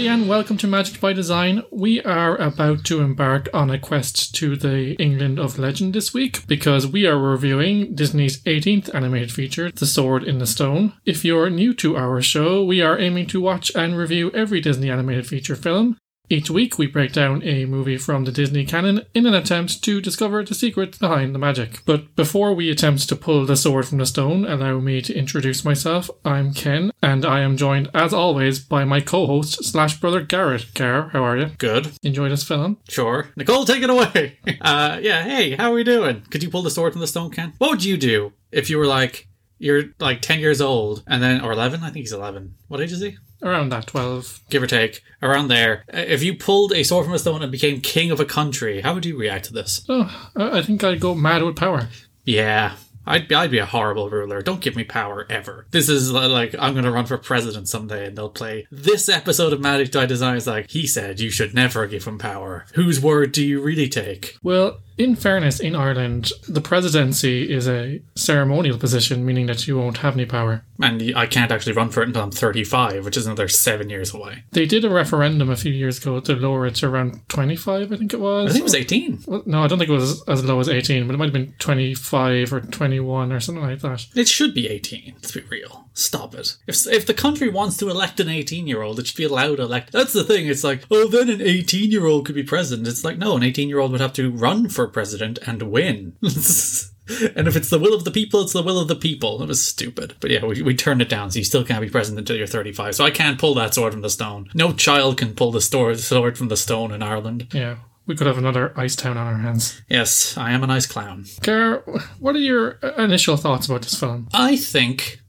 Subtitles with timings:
[0.00, 1.62] everybody, and welcome to Magic by Design.
[1.70, 6.46] We are about to embark on a quest to the England of legend this week
[6.46, 10.94] because we are reviewing Disney's 18th animated feature, The Sword in the Stone.
[11.04, 14.90] If you're new to our show, we are aiming to watch and review every Disney
[14.90, 15.98] animated feature film.
[16.32, 20.00] Each week, we break down a movie from the Disney canon in an attempt to
[20.00, 21.80] discover the secrets behind the magic.
[21.84, 25.64] But before we attempt to pull the sword from the stone, allow me to introduce
[25.64, 26.08] myself.
[26.24, 30.72] I'm Ken, and I am joined, as always, by my co-host slash brother Garrett.
[30.74, 31.46] Gar, how are you?
[31.58, 31.90] Good.
[32.04, 32.78] Enjoy this film?
[32.88, 33.30] Sure.
[33.34, 34.38] Nicole, take it away.
[34.60, 36.20] uh, yeah, hey, how are we doing?
[36.30, 37.54] Could you pull the sword from the stone, Ken?
[37.58, 39.26] What would you do if you were like,
[39.58, 41.82] you're like 10 years old and then, or 11?
[41.82, 42.54] I think he's 11.
[42.68, 43.16] What age is he?
[43.42, 44.40] Around that 12.
[44.50, 45.02] Give or take.
[45.22, 45.84] Around there.
[45.92, 48.80] Uh, If you pulled a sword from a stone and became king of a country,
[48.82, 49.84] how would you react to this?
[49.88, 51.88] Oh, I I think I'd go mad with power.
[52.24, 52.76] Yeah.
[53.06, 54.42] I'd be, I'd be a horrible ruler.
[54.42, 55.66] Don't give me power ever.
[55.70, 59.60] This is like I'm gonna run for president someday, and they'll play this episode of
[59.60, 60.36] Magic by Design.
[60.36, 62.66] Is like he said, you should never give him power.
[62.74, 64.36] Whose word do you really take?
[64.42, 69.98] Well, in fairness, in Ireland, the presidency is a ceremonial position, meaning that you won't
[69.98, 70.62] have any power.
[70.78, 74.12] And I can't actually run for it until I'm 35, which is another seven years
[74.12, 74.44] away.
[74.52, 77.96] They did a referendum a few years ago to lower it to around 25, I
[77.96, 78.50] think it was.
[78.50, 79.24] I think it was 18.
[79.26, 81.32] Well, no, I don't think it was as low as 18, but it might have
[81.32, 84.06] been 25 or 21 or something like that.
[84.16, 85.12] It should be 18.
[85.14, 85.88] Let's be real.
[85.94, 86.56] Stop it.
[86.66, 89.56] If if the country wants to elect an 18 year old, it should be allowed
[89.56, 89.92] to elect.
[89.92, 90.48] That's the thing.
[90.48, 92.88] It's like, oh, then an 18 year old could be president.
[92.88, 96.16] It's like, no, an 18 year old would have to run for president and win.
[96.22, 99.40] and if it's the will of the people, it's the will of the people.
[99.40, 100.14] It was stupid.
[100.18, 102.46] But yeah, we, we turned it down, so you still can't be president until you're
[102.48, 102.96] 35.
[102.96, 104.50] So I can't pull that sword from the stone.
[104.52, 107.48] No child can pull the sword sword from the stone in Ireland.
[107.52, 107.76] Yeah,
[108.10, 109.80] we could have another Ice Town on our hands.
[109.88, 111.26] Yes, I am an ice clown.
[111.42, 111.84] Gar,
[112.18, 114.28] what are your initial thoughts about this film?
[114.34, 115.20] I think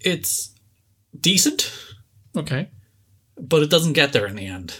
[0.00, 0.54] it's
[1.18, 1.72] decent.
[2.36, 2.68] Okay,
[3.40, 4.78] but it doesn't get there in the end.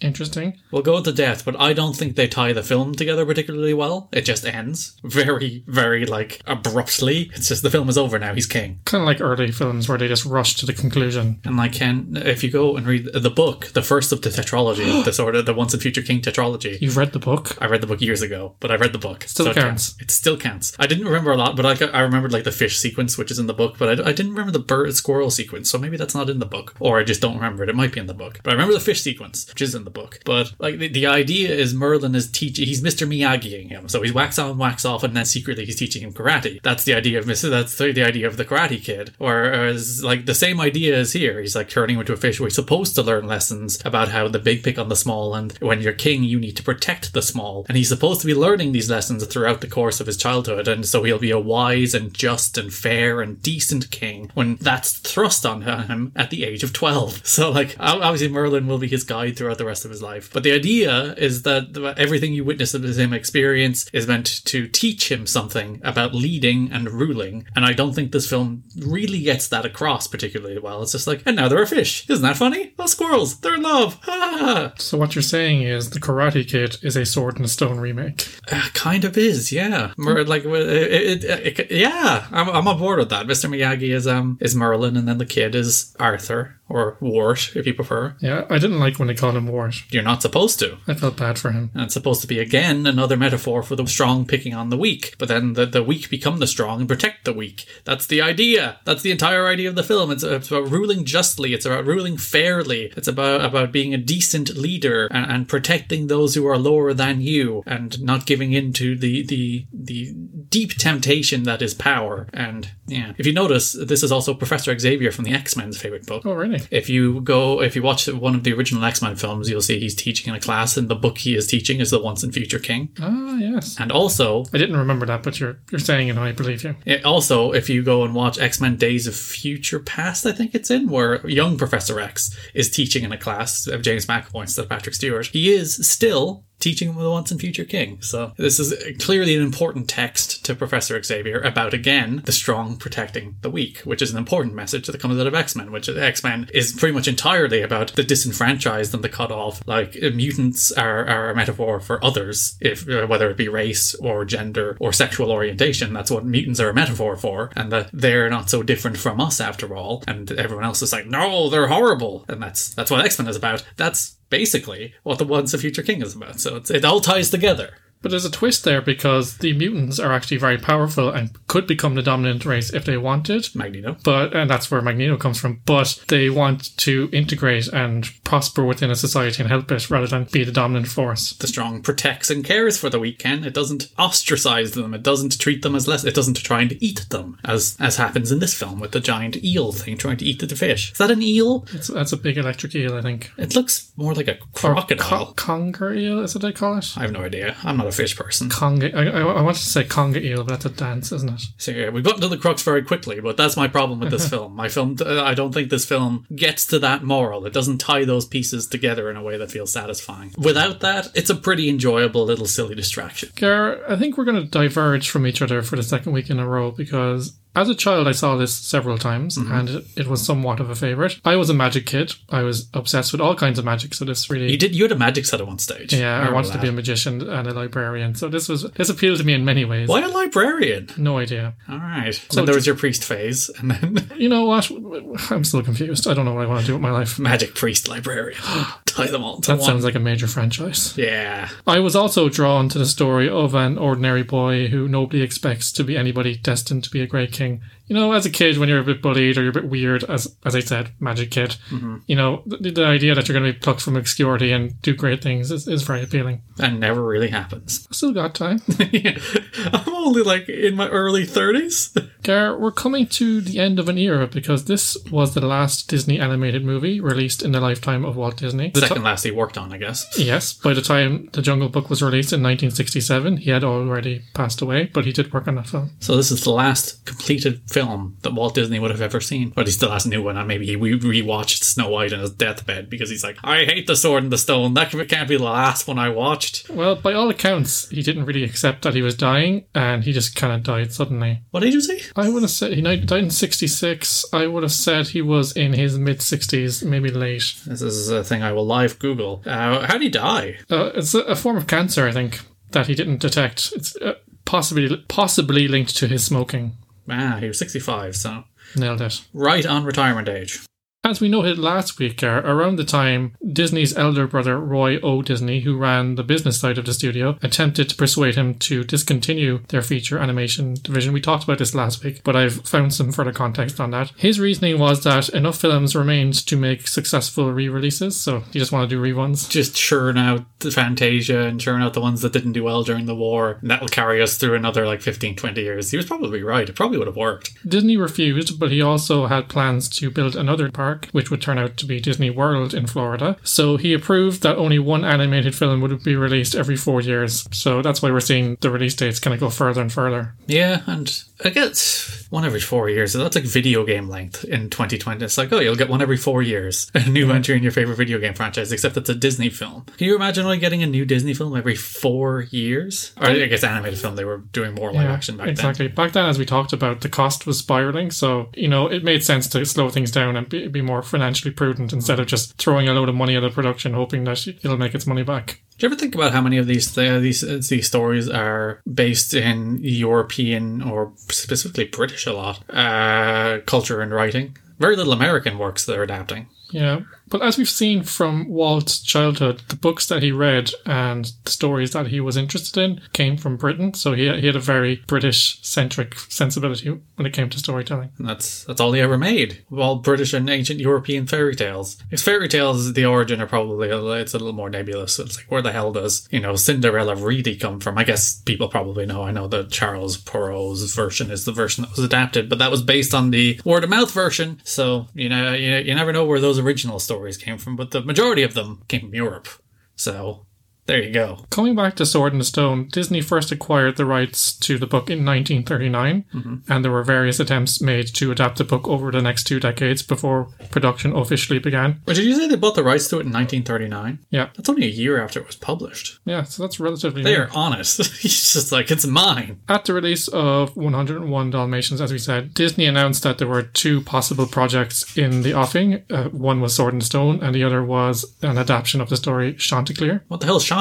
[0.00, 0.58] Interesting.
[0.70, 4.08] We'll go into depth, but I don't think they tie the film together particularly well.
[4.12, 7.30] It just ends very, very like abruptly.
[7.34, 8.34] It's just the film is over now.
[8.34, 8.80] He's king.
[8.84, 11.40] Kind of like early films where they just rush to the conclusion.
[11.44, 14.98] And like, Ken, if you go and read the book, the first of the tetralogy,
[14.98, 16.80] of the sort of the Once and Future King tetralogy.
[16.80, 17.60] You've read the book?
[17.60, 19.24] I read the book years ago, but I read the book.
[19.24, 19.96] Still it counts.
[20.00, 20.74] It still counts.
[20.78, 23.38] I didn't remember a lot, but I, I remembered like the fish sequence, which is
[23.38, 26.14] in the book, but I, I didn't remember the bird squirrel sequence, so maybe that's
[26.14, 26.74] not in the book.
[26.80, 27.68] Or I just don't remember it.
[27.68, 28.40] It might be in the book.
[28.42, 30.20] But I remember the fish sequence, which is in the book.
[30.24, 33.06] But like the, the idea is Merlin is teaching, he's Mr.
[33.06, 33.88] Miyagiing him.
[33.88, 36.60] So he's wax on, wax off, and then secretly he's teaching him karate.
[36.62, 37.50] That's the idea of Mr.
[37.50, 39.14] That's the, the idea of the Karate Kid.
[39.18, 41.40] Whereas like the same idea is here.
[41.40, 44.38] He's like turning into a fish where he's supposed to learn lessons about how the
[44.38, 47.66] big pick on the small, and when you're king, you need to protect the small.
[47.68, 50.86] And he's supposed to be learning these lessons throughout the course of his childhood, and
[50.86, 55.44] so he'll be a wise and just and fair and decent king when that's thrust
[55.44, 57.26] on him at the age of 12.
[57.28, 60.30] So, like, ob- obviously, Merlin will be his guide throughout the rest of his life.
[60.32, 65.10] But the idea is that everything you witness of him experience is meant to teach
[65.10, 67.46] him something about leading and ruling.
[67.54, 70.82] And I don't think this film really gets that across particularly well.
[70.82, 72.08] It's just like, and now there are fish.
[72.08, 72.72] Isn't that funny?
[72.78, 73.40] Oh, squirrels.
[73.40, 73.98] They're in love.
[74.06, 74.72] Ah.
[74.78, 78.26] So what you're saying is the Karate Kid is a Sword and Stone remake.
[78.50, 79.92] Uh, kind of is, yeah.
[79.96, 83.26] Mer- like, it, it, it, it- yeah, I'm, I'm on board with that.
[83.26, 83.48] Mr.
[83.48, 87.74] Miyagi is um is Merlin, and then the kid is Arthur or Wart, if you
[87.74, 88.14] prefer.
[88.20, 89.84] Yeah, I didn't like when they called him Wart.
[89.90, 90.78] You're not supposed to.
[90.86, 91.70] I felt bad for him.
[91.74, 95.14] And it's supposed to be again another metaphor for the strong picking on the weak.
[95.18, 97.66] But then the, the weak become the strong and protect the weak.
[97.84, 98.80] That's the idea.
[98.84, 100.10] That's the entire idea of the film.
[100.10, 101.54] It's, it's about ruling justly.
[101.54, 102.92] It's about ruling fairly.
[102.96, 107.20] It's about about being a decent leader and, and protecting those who are lower than
[107.20, 110.12] you and not giving in to the the the
[110.48, 112.28] deep temptation that is power.
[112.32, 116.06] And yeah, if you notice, this is also Professor Xavier from the X Men's favorite
[116.06, 116.24] book.
[116.24, 116.57] Oh, really?
[116.70, 119.78] If you go, if you watch one of the original X Men films, you'll see
[119.78, 122.32] he's teaching in a class, and the book he is teaching is the Once and
[122.32, 122.90] Future King.
[123.00, 123.76] Ah, yes.
[123.78, 126.76] And also, I didn't remember that, but you're you're saying it, and I believe you.
[126.84, 130.54] it- also, if you go and watch X Men Days of Future Past, I think
[130.54, 134.62] it's in where young Professor X is teaching in a class of James McAvoy instead
[134.62, 135.26] of Patrick Stewart.
[135.26, 138.00] He is still teaching them the Once and Future King.
[138.02, 143.36] So this is clearly an important text to Professor Xavier about again the strong protecting
[143.42, 145.72] the weak, which is an important message that comes out of X Men.
[145.72, 149.62] Which X Men is pretty much entirely about the disenfranchised and the cut off.
[149.66, 153.94] Like uh, mutants are, are a metaphor for others, if uh, whether it be race
[153.96, 155.92] or gender or sexual orientation.
[155.92, 159.40] That's what mutants are a metaphor for, and that they're not so different from us
[159.40, 160.02] after all.
[160.06, 163.36] And everyone else is like, no, they're horrible, and that's that's what X Men is
[163.36, 163.64] about.
[163.76, 166.40] That's basically what the Once a Future King is about.
[166.40, 167.74] So it all ties together.
[168.02, 171.94] But there's a twist there because the mutants are actually very powerful and could become
[171.94, 173.48] the dominant race if they wanted.
[173.54, 173.96] Magneto.
[174.04, 175.60] But and that's where Magneto comes from.
[175.66, 180.24] But they want to integrate and prosper within a society and help it rather than
[180.30, 181.32] be the dominant force.
[181.34, 183.44] The strong protects and cares for the weak, Ken.
[183.44, 184.94] It doesn't ostracize them.
[184.94, 186.04] It doesn't treat them as less.
[186.04, 189.42] It doesn't try and eat them, as as happens in this film with the giant
[189.44, 190.92] eel thing trying to eat the fish.
[190.92, 191.66] Is that an eel?
[191.72, 193.30] It's, that's a big electric eel, I think.
[193.36, 195.26] It looks more like a Or crocodile.
[195.26, 196.94] co- conger eel, is what they call it?
[196.96, 197.56] I have no idea.
[197.64, 198.48] I'm not a fish person.
[198.48, 198.94] Conga.
[198.94, 201.42] I, I, I wanted to say conga eel, but that's a dance, isn't it?
[201.56, 204.28] So yeah, we got into the crux very quickly, but that's my problem with this
[204.30, 204.54] film.
[204.54, 207.46] My film, uh, I don't think this film gets to that moral.
[207.46, 210.34] It doesn't tie those pieces together in a way that feels satisfying.
[210.38, 213.30] Without that, it's a pretty enjoyable little silly distraction.
[213.36, 216.38] Gar, I think we're going to diverge from each other for the second week in
[216.38, 219.52] a row because as a child I saw this several times mm-hmm.
[219.52, 221.20] and it, it was somewhat of a favorite.
[221.24, 222.14] I was a magic kid.
[222.28, 224.74] I was obsessed with all kinds of magic, so this really You did.
[224.74, 225.92] You had a magic set at one stage.
[225.92, 228.14] yeah, I remember wanted to be a magician and a librarian.
[228.14, 229.88] So this was this appealed to me in many ways.
[229.88, 230.90] Why a librarian?
[230.96, 231.54] No idea.
[231.68, 232.14] All right.
[232.30, 234.70] So there was your priest phase, and then You know what?
[235.30, 236.06] I'm still confused.
[236.06, 237.18] I don't know what I want to do with my life.
[237.18, 238.40] magic priest librarian.
[239.06, 239.60] Tie them all That one.
[239.66, 240.94] sounds like a major franchise.
[240.96, 241.48] yeah.
[241.66, 245.84] I was also drawn to the story of an ordinary boy who nobody expects to
[245.84, 247.60] be anybody destined to be a great king.
[247.88, 250.04] You know, as a kid, when you're a bit bullied or you're a bit weird,
[250.04, 251.98] as as I said, magic kid, mm-hmm.
[252.06, 254.94] you know, the, the idea that you're going to be plucked from obscurity and do
[254.94, 256.42] great things is, is very appealing.
[256.58, 257.86] And never really happens.
[257.90, 258.60] I still got time.
[258.78, 262.10] I'm only like in my early 30s.
[262.22, 266.18] Gar, we're coming to the end of an era because this was the last Disney
[266.18, 268.70] animated movie released in the lifetime of Walt Disney.
[268.70, 270.06] The Second last he worked on, I guess.
[270.28, 274.60] Yes, by the time The Jungle Book was released in 1967, he had already passed
[274.60, 275.92] away, but he did work on that film.
[276.00, 277.77] So this is the last completed film
[278.22, 279.50] that Walt Disney would have ever seen.
[279.50, 282.30] But he's the last new one, and maybe he re- rewatched Snow White on his
[282.30, 284.74] deathbed because he's like, I hate the Sword and the Stone.
[284.74, 286.70] That can't be the last one I watched.
[286.70, 290.34] Well, by all accounts, he didn't really accept that he was dying, and he just
[290.34, 291.42] kind of died suddenly.
[291.50, 292.02] What age was he?
[292.16, 294.26] I would have said he died died in 66.
[294.32, 297.54] I would have said he was in his mid 60s, maybe late.
[297.66, 299.42] This is a thing I will live Google.
[299.44, 300.58] Uh, how did he die?
[300.70, 302.40] Uh, it's a, a form of cancer, I think,
[302.70, 303.72] that he didn't detect.
[303.74, 304.14] It's uh,
[304.44, 306.76] possibly possibly linked to his smoking.
[307.10, 308.44] Ah, he was 65, so
[308.76, 309.22] Nailed it.
[309.32, 310.60] right on retirement age.
[311.08, 315.22] As we noted last week, around the time Disney's elder brother Roy O.
[315.22, 319.60] Disney, who ran the business side of the studio, attempted to persuade him to discontinue
[319.68, 321.14] their feature animation division.
[321.14, 324.12] We talked about this last week, but I've found some further context on that.
[324.18, 328.90] His reasoning was that enough films remained to make successful re-releases, so he just wanted
[328.90, 329.48] to do reruns.
[329.48, 333.06] Just churn out the Fantasia and churn out the ones that didn't do well during
[333.06, 333.56] the war.
[333.62, 335.90] And that will carry us through another like 15, 20 years.
[335.90, 336.68] He was probably right.
[336.68, 337.54] It probably would have worked.
[337.66, 341.76] Disney refused, but he also had plans to build another park, which would turn out
[341.78, 343.36] to be Disney World in Florida.
[343.42, 347.48] So he approved that only one animated film would be released every four years.
[347.52, 350.34] So that's why we're seeing the release dates kind of go further and further.
[350.46, 353.12] Yeah, and I guess one every four years.
[353.12, 355.24] So that's like video game length in 2020.
[355.24, 356.90] It's like, oh, you'll get one every four years.
[356.94, 357.36] A new mm-hmm.
[357.36, 359.84] entry in your favorite video game franchise, except it's a Disney film.
[359.96, 363.12] Can you imagine like getting a new Disney film every four years?
[363.16, 365.52] Or I guess animated film, they were doing more live action back then.
[365.52, 365.88] exactly.
[365.88, 368.10] Back then, as we talked about, the cost was spiraling.
[368.10, 371.52] So, you know, it made sense to slow things down and be, be more financially
[371.52, 374.76] prudent instead of just throwing a load of money at a production hoping that it'll
[374.84, 375.46] make its money back.
[375.76, 378.80] Do you ever think about how many of these uh, these uh, these stories are
[378.92, 384.56] based in European or specifically British a lot uh, culture and writing?
[384.78, 386.48] Very little American works they're adapting.
[386.70, 387.00] Yeah.
[387.28, 391.92] But as we've seen from Walt's childhood, the books that he read and the stories
[391.92, 393.94] that he was interested in came from Britain.
[393.94, 398.10] So he, he had a very British centric sensibility when it came to storytelling.
[398.18, 399.64] And that's that's all he ever made.
[399.76, 401.98] All British and ancient European fairy tales.
[402.10, 405.18] His fairy tales, the origin are probably it's a little more nebulous.
[405.18, 407.98] It's like where the hell does you know Cinderella really come from?
[407.98, 409.22] I guess people probably know.
[409.22, 412.82] I know that Charles Perrault's version is the version that was adapted, but that was
[412.82, 414.60] based on the word of mouth version.
[414.64, 418.02] So you know you, you never know where those original stories came from, but the
[418.02, 419.48] majority of them came from Europe.
[419.96, 420.46] So
[420.88, 421.44] there you go.
[421.50, 425.08] Coming back to Sword in the Stone, Disney first acquired the rights to the book
[425.08, 429.44] in 1939, and there were various attempts made to adapt the book over the next
[429.44, 432.00] two decades before production officially began.
[432.04, 434.18] But did you say they bought the rights to it in 1939?
[434.30, 436.18] Yeah, That's only a year after it was published.
[436.24, 437.42] yeah, so that's relatively They new.
[437.42, 437.98] are honest.
[438.20, 439.60] He's just like, it's mine.
[439.68, 444.00] At the release of 101 Dalmatians, as we said, Disney announced that there were two
[444.02, 446.02] possible projects in the offing.
[446.10, 449.54] Uh, one was Sword and Stone, and the other was an adaptation of the story
[449.54, 450.24] Chanticleer.
[450.28, 450.77] What the hell is Chanticleer?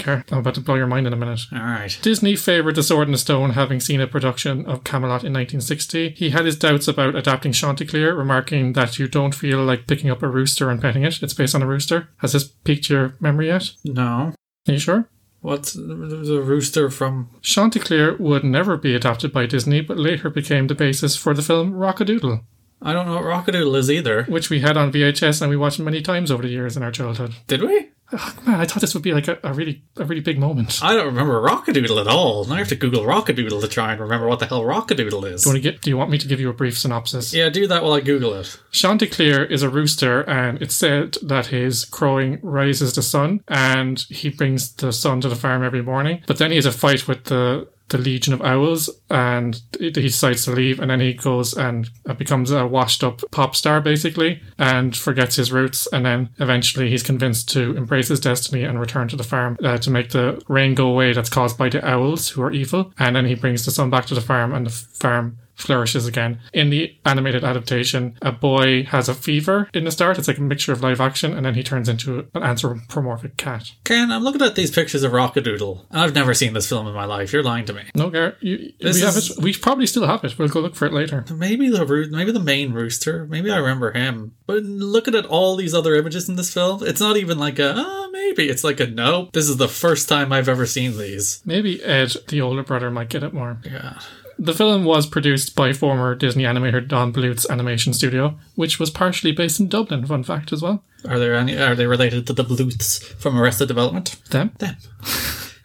[0.00, 1.40] Okay, I'm about to blow your mind in a minute.
[1.52, 1.98] All right.
[2.02, 6.10] Disney favoured The Sword and the Stone, having seen a production of Camelot in 1960.
[6.10, 10.22] He had his doubts about adapting Chanticleer, remarking that you don't feel like picking up
[10.22, 11.22] a rooster and petting it.
[11.22, 12.08] It's based on a rooster.
[12.18, 13.70] Has this piqued your memory yet?
[13.84, 14.32] No.
[14.68, 15.08] Are you sure?
[15.40, 17.28] What's the rooster from?
[17.42, 21.72] Chanticleer would never be adapted by Disney, but later became the basis for the film
[21.72, 22.44] Rockadoodle,
[22.84, 24.24] I don't know what Rockadoodle is either.
[24.24, 26.90] which we had on VHS and we watched many times over the years in our
[26.90, 27.34] childhood.
[27.46, 27.90] Did we?
[28.12, 30.80] Oh, man, I thought this would be like a, a really, a really big moment.
[30.82, 32.44] I don't remember Rockadoodle at all.
[32.44, 35.42] Now I have to Google Rockadoodle to try and remember what the hell Rockadoodle is.
[35.42, 37.32] Do you, want to get, do you want me to give you a brief synopsis?
[37.32, 38.60] Yeah, do that while I Google it.
[38.70, 44.28] Chanticleer is a rooster, and it's said that his crowing raises the sun, and he
[44.28, 46.22] brings the sun to the farm every morning.
[46.26, 50.44] But then he has a fight with the the Legion of Owls, and he decides
[50.44, 54.96] to leave, and then he goes and becomes a washed up pop star, basically, and
[54.96, 55.86] forgets his roots.
[55.92, 59.78] And then eventually he's convinced to embrace his destiny and return to the farm uh,
[59.78, 62.92] to make the rain go away that's caused by the owls, who are evil.
[62.98, 66.40] And then he brings the sun back to the farm, and the farm flourishes again.
[66.52, 70.18] In the animated adaptation, a boy has a fever in the start.
[70.18, 73.70] It's like a mixture of live action, and then he turns into an anthropomorphic cat.
[73.84, 76.94] Ken, I'm looking at these pictures of Rockadoodle, and I've never seen this film in
[76.94, 77.32] my life.
[77.32, 77.82] You're lying to me.
[77.94, 79.42] No, Garrett, you, we have is- it.
[79.42, 80.38] We probably still have it.
[80.38, 81.24] We'll go look for it later.
[81.34, 83.26] Maybe the roo- maybe the main rooster.
[83.26, 84.34] Maybe I remember him.
[84.46, 87.74] But looking at all these other images in this film, it's not even like a
[87.76, 88.48] ah maybe.
[88.48, 89.30] It's like a no.
[89.32, 91.42] This is the first time I've ever seen these.
[91.44, 93.58] Maybe Ed, the older brother, might get it more.
[93.64, 93.98] Yeah.
[94.38, 99.32] The film was produced by former Disney animator Don Bluth's animation studio, which was partially
[99.32, 100.06] based in Dublin.
[100.06, 100.84] Fun fact as well.
[101.08, 101.56] Are there any?
[101.58, 104.16] Are they related to the Bluths from Arrested Development?
[104.30, 104.52] Them.
[104.58, 104.76] Them.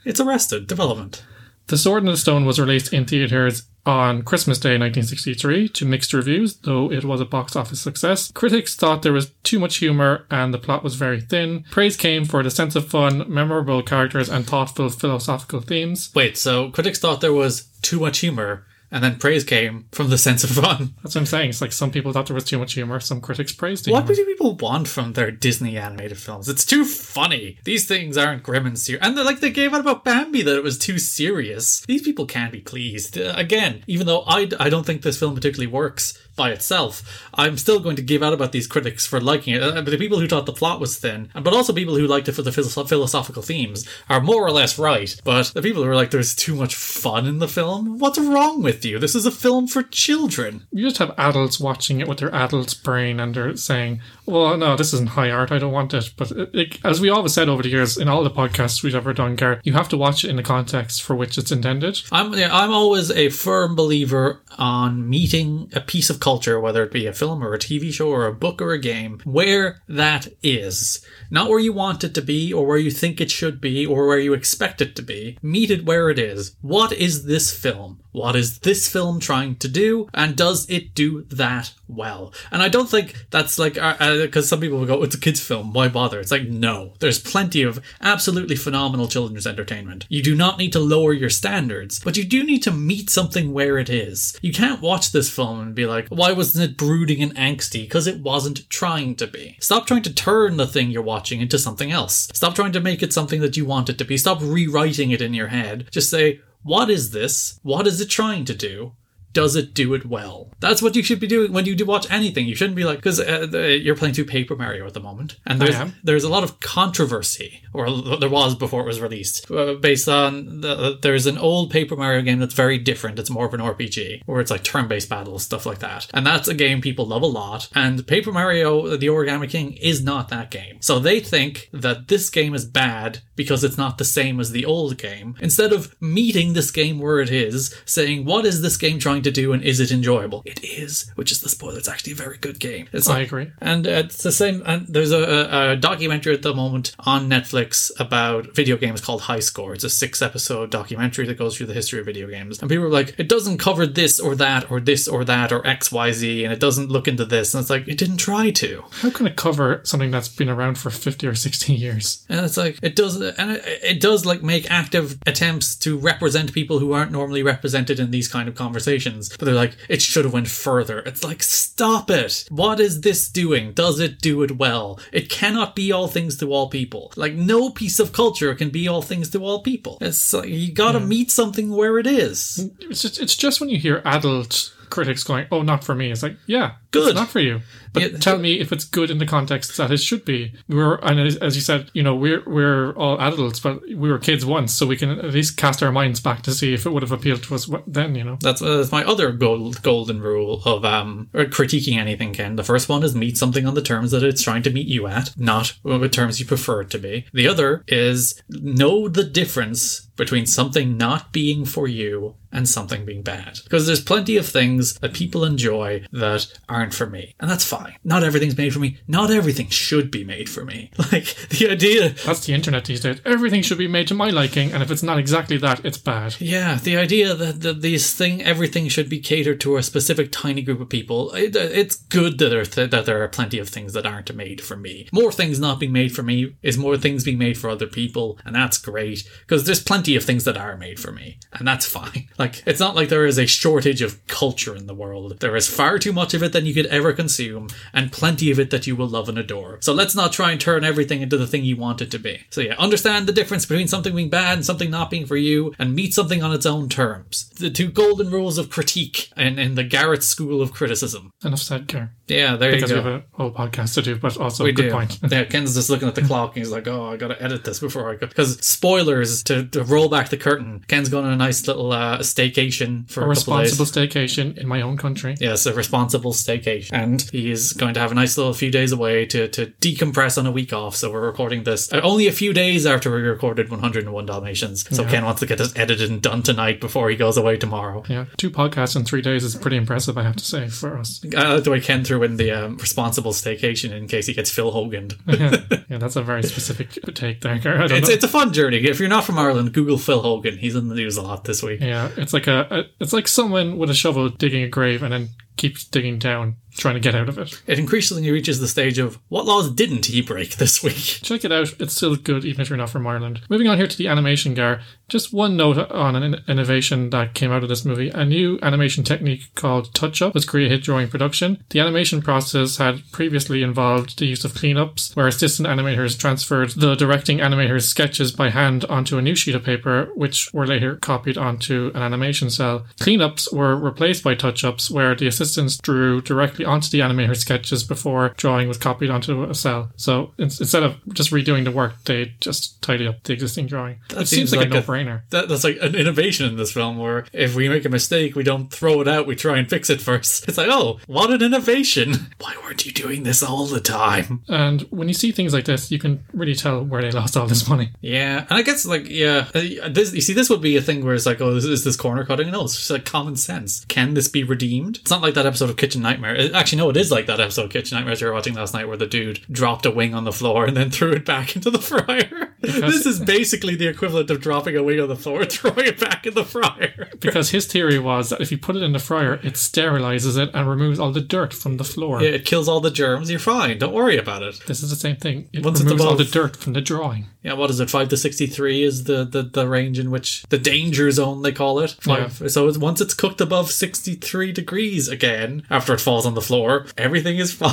[0.05, 1.23] it's Arrested Development.
[1.67, 6.13] The Sword in the Stone was released in theaters on Christmas Day 1963 to mixed
[6.13, 8.31] reviews, though it was a box office success.
[8.33, 11.63] Critics thought there was too much humor and the plot was very thin.
[11.71, 16.11] Praise came for the sense of fun, memorable characters, and thoughtful philosophical themes.
[16.13, 20.17] Wait, so critics thought there was too much humor, and then praise came from the
[20.17, 20.93] sense of fun.
[21.03, 21.49] That's what I'm saying.
[21.49, 24.07] It's like some people thought there was too much humor, some critics praised the What
[24.07, 26.47] do people want from their Disney animated films?
[26.47, 27.57] It's too funny.
[27.63, 29.05] These things aren't grim and serious.
[29.05, 31.81] And they're like they gave out about Bambi that it was too serious.
[31.81, 33.17] These people can't be pleased.
[33.17, 37.57] Uh, again, even though I, I don't think this film particularly works by itself, I'm
[37.57, 39.63] still going to give out about these critics for liking it.
[39.63, 42.29] Uh, but the people who thought the plot was thin, but also people who liked
[42.29, 45.19] it for the philosoph- philosophical themes, are more or less right.
[45.23, 48.61] But the people who are like, there's too much fun in the film, what's wrong
[48.61, 48.99] with you?
[48.99, 50.67] This is a film for children.
[50.71, 54.75] You just have adults watching it with their adult brain and they're saying, well, no,
[54.75, 55.51] this isn't high art.
[55.51, 56.13] I don't want it.
[56.17, 58.95] But it, it, as we always said over the years, in all the podcasts we've
[58.95, 62.01] ever done, Garrett, you have to watch it in the context for which it's intended.
[62.11, 66.91] I'm yeah, I'm always a firm believer on meeting a piece of culture, whether it
[66.91, 70.27] be a film or a TV show or a book or a game, where that
[70.43, 71.05] is.
[71.29, 74.07] Not where you want it to be or where you think it should be or
[74.07, 75.37] where you expect it to be.
[75.41, 76.55] Meet it where it is.
[76.61, 78.01] What is this film?
[78.11, 80.09] What is this film trying to do?
[80.13, 82.33] And does it do that well?
[82.51, 85.19] And I don't think that's like, uh, uh, because some people will go, it's a
[85.19, 86.19] kid's film, why bother?
[86.19, 86.93] It's like, no.
[86.99, 90.05] There's plenty of absolutely phenomenal children's entertainment.
[90.09, 93.53] You do not need to lower your standards, but you do need to meet something
[93.53, 94.37] where it is.
[94.41, 97.83] You can't watch this film and be like, why wasn't it brooding and angsty?
[97.83, 99.55] Because it wasn't trying to be.
[99.61, 102.27] Stop trying to turn the thing you're watching into something else.
[102.33, 104.17] Stop trying to make it something that you want it to be.
[104.17, 105.87] Stop rewriting it in your head.
[105.89, 107.61] Just say, what is this?
[107.63, 108.91] What is it trying to do?
[109.33, 110.51] Does it do it well?
[110.59, 112.47] That's what you should be doing when you do watch anything.
[112.47, 113.47] You shouldn't be like because uh,
[113.81, 117.61] you're playing through Paper Mario at the moment, and there's there's a lot of controversy,
[117.73, 121.95] or there was before it was released, uh, based on the, there's an old Paper
[121.95, 123.19] Mario game that's very different.
[123.19, 126.47] It's more of an RPG, where it's like turn-based battles, stuff like that, and that's
[126.47, 127.69] a game people love a lot.
[127.75, 132.29] And Paper Mario: The Origami King is not that game, so they think that this
[132.29, 135.35] game is bad because it's not the same as the old game.
[135.39, 139.26] Instead of meeting this game where it is, saying what is this game trying to
[139.31, 140.41] do and is it enjoyable?
[140.45, 141.77] It is, which is the spoiler.
[141.77, 142.87] It's actually a very good game.
[142.91, 143.51] It's like, I agree.
[143.61, 144.63] and uh, it's the same.
[144.65, 149.21] And there's a, a, a documentary at the moment on Netflix about video games called
[149.21, 149.73] High Score.
[149.73, 152.59] It's a six episode documentary that goes through the history of video games.
[152.59, 155.65] And people are like, it doesn't cover this or that or this or that or
[155.65, 157.53] X, Y, Z, and it doesn't look into this.
[157.53, 158.83] And it's like, it didn't try to.
[158.91, 162.25] How can it cover something that's been around for 50 or 60 years?
[162.29, 166.53] And it's like it does, and it, it does like make active attempts to represent
[166.53, 169.06] people who aren't normally represented in these kind of conversations.
[169.37, 170.99] But they're like, it should have went further.
[170.99, 172.45] It's like, stop it.
[172.49, 173.73] What is this doing?
[173.73, 174.99] Does it do it well?
[175.11, 177.11] It cannot be all things to all people.
[177.15, 179.97] Like no piece of culture can be all things to all people.
[180.01, 182.69] It's like you gotta meet something where it is.
[182.81, 186.11] It's just, it's just when you hear adult critics going, oh, not for me.
[186.11, 187.09] It's like, yeah, Good.
[187.09, 187.61] It's not for you.
[187.93, 188.17] But Yeah.
[188.19, 190.51] tell me if it's good in the context that it should be.
[190.67, 194.45] We're and as, you said, you know, we're we're all adults, but we were kids
[194.45, 197.01] once, so we can at least cast our minds back to see if it would
[197.01, 198.13] have appealed to us then.
[198.15, 198.37] You know.
[198.41, 202.33] That's, uh, that's my other gold, golden rule of um or critiquing anything.
[202.33, 204.87] Ken, the first one is meet something on the terms that it's trying to meet
[204.87, 207.25] you at, not with terms you prefer it to be.
[207.33, 213.21] The other is know the difference between something not being for you and something being
[213.21, 213.59] bad.
[213.63, 216.47] Because there's plenty of things that people enjoy that
[216.87, 217.95] aren't for me, and that's fine.
[218.03, 218.97] Not everything's made for me.
[219.07, 220.91] Not everything should be made for me.
[221.09, 223.21] Like the idea That's the internet these days.
[223.23, 226.35] Everything should be made to my liking, and if it's not exactly that, it's bad.
[226.39, 230.61] Yeah, the idea that, that these thing everything should be catered to a specific tiny
[230.61, 231.31] group of people.
[231.31, 234.59] It, it's good that there th- that there are plenty of things that aren't made
[234.59, 235.07] for me.
[235.13, 238.37] More things not being made for me is more things being made for other people,
[238.45, 241.85] and that's great because there's plenty of things that are made for me, and that's
[241.99, 242.27] fine.
[242.37, 245.39] Like it's not like there is a shortage of culture in the world.
[245.39, 248.59] There is far too much of it than you could ever consume, and plenty of
[248.59, 249.79] it that you will love and adore.
[249.81, 252.41] So let's not try and turn everything into the thing you want it to be.
[252.49, 255.73] So yeah, understand the difference between something being bad and something not being for you,
[255.79, 257.49] and meet something on its own terms.
[257.49, 261.31] The two golden rules of critique in, in the Garrett School of Criticism.
[261.43, 262.16] Enough said, Care.
[262.27, 264.83] Yeah, there Because you we have a whole podcast to do, but also We good
[264.83, 264.91] do.
[264.91, 265.19] point.
[265.29, 267.79] yeah, Ken's just looking at the clock and he's like, "Oh, I gotta edit this
[267.79, 270.83] before I go." Because spoilers to, to roll back the curtain.
[270.87, 274.81] Ken's going on a nice little uh, staycation for a a, responsible staycation in my
[274.81, 275.35] own country.
[275.39, 276.93] Yes, a responsible staycation.
[276.93, 280.37] And he is going to have a nice little few days away to, to decompress
[280.37, 280.95] on a week off.
[280.95, 284.87] So we're recording this uh, only a few days after we recorded 101 Dalmatians.
[284.95, 285.09] So Yeah.
[285.09, 288.03] Ken wants to get this edited and done tonight before he goes away tomorrow.
[288.07, 291.23] Yeah, two podcasts in three days is pretty impressive, I have to say, for us.
[291.37, 294.71] I the way Ken threw in the um, responsible staycation in case he gets Phil
[294.71, 295.09] Hogan.
[295.27, 295.57] yeah,
[295.89, 297.57] yeah, that's a very specific take there.
[297.59, 297.81] Gar.
[297.83, 298.77] I don't It's, it's a fun journey.
[298.77, 300.57] If you're not from Ireland, Google Phil Hogan.
[300.57, 301.81] He's in the news a lot this week.
[301.81, 305.11] yeah, it's like a, a it's like someone with a shovel digging a grave and
[305.13, 307.61] then keeps digging down, trying to get out of it.
[307.65, 310.95] It increasingly reaches the stage of what laws didn't he break this week?
[310.95, 313.41] Check it out; it's still good, even if you're not from Ireland.
[313.49, 314.81] Moving on here to the animation, Gar.
[315.09, 319.05] Just one note on an innovation that came out of this movie: a new animation
[319.05, 321.63] technique called touch up was created during production.
[321.69, 326.95] The animation process had previously involved the use of cleanups, where assistant animators transferred the
[326.95, 331.37] directing animator's sketches by hand onto a new sheet of paper, which were later copied
[331.37, 332.85] onto an animation cell.
[332.99, 337.83] Cleanups were replaced by touch ups, where the assistants drew directly onto the animator's sketches
[337.85, 339.89] before drawing was copied onto a cell.
[339.95, 343.99] So in- instead of just redoing the work, they just tidy up the existing drawing.
[344.09, 345.21] That it seems seems like, like a a- no-brainer.
[345.29, 348.43] That, that's like an innovation in this film where if we make a mistake, we
[348.43, 350.45] don't throw it out, we try and fix it first.
[350.57, 352.13] It's like, oh, what an innovation.
[352.39, 354.43] Why weren't you doing this all the time?
[354.47, 357.47] And when you see things like this, you can really tell where they lost all
[357.47, 357.91] this money.
[358.01, 361.03] Yeah, and I guess like yeah, uh, this you see this would be a thing
[361.05, 362.49] where it's like, oh, is, is this corner cutting?
[362.49, 363.85] No, it's just like common sense.
[363.85, 364.97] Can this be redeemed?
[364.97, 366.35] It's not like that episode of Kitchen Nightmare.
[366.35, 368.73] It- actually, no, it is like that episode of Kitchen Nightmares you were watching last
[368.73, 371.55] night where the dude dropped a wing on the floor and then threw it back
[371.55, 372.46] into the fryer.
[372.61, 375.99] This is basically the equivalent of dropping a wing on the floor and throwing it
[375.99, 377.09] back in the fryer.
[377.19, 380.49] Because his theory was that if you put it in the fryer, it sterilizes it
[380.53, 382.21] and removes all the dirt from the floor.
[382.21, 383.29] Yeah, It kills all the germs.
[383.29, 383.77] You're fine.
[383.77, 384.59] Don't worry about it.
[384.67, 385.49] This is the same thing.
[385.53, 387.25] It Once it's removes all the above- dirt from the drawing.
[387.47, 387.89] Yeah, what is it?
[387.89, 391.79] Five to sixty-three is the, the, the range in which the danger zone they call
[391.79, 391.95] it.
[392.01, 392.51] Five.
[392.51, 396.87] So it's, once it's cooked above sixty-three degrees again, after it falls on the floor,
[396.97, 397.71] everything is fine.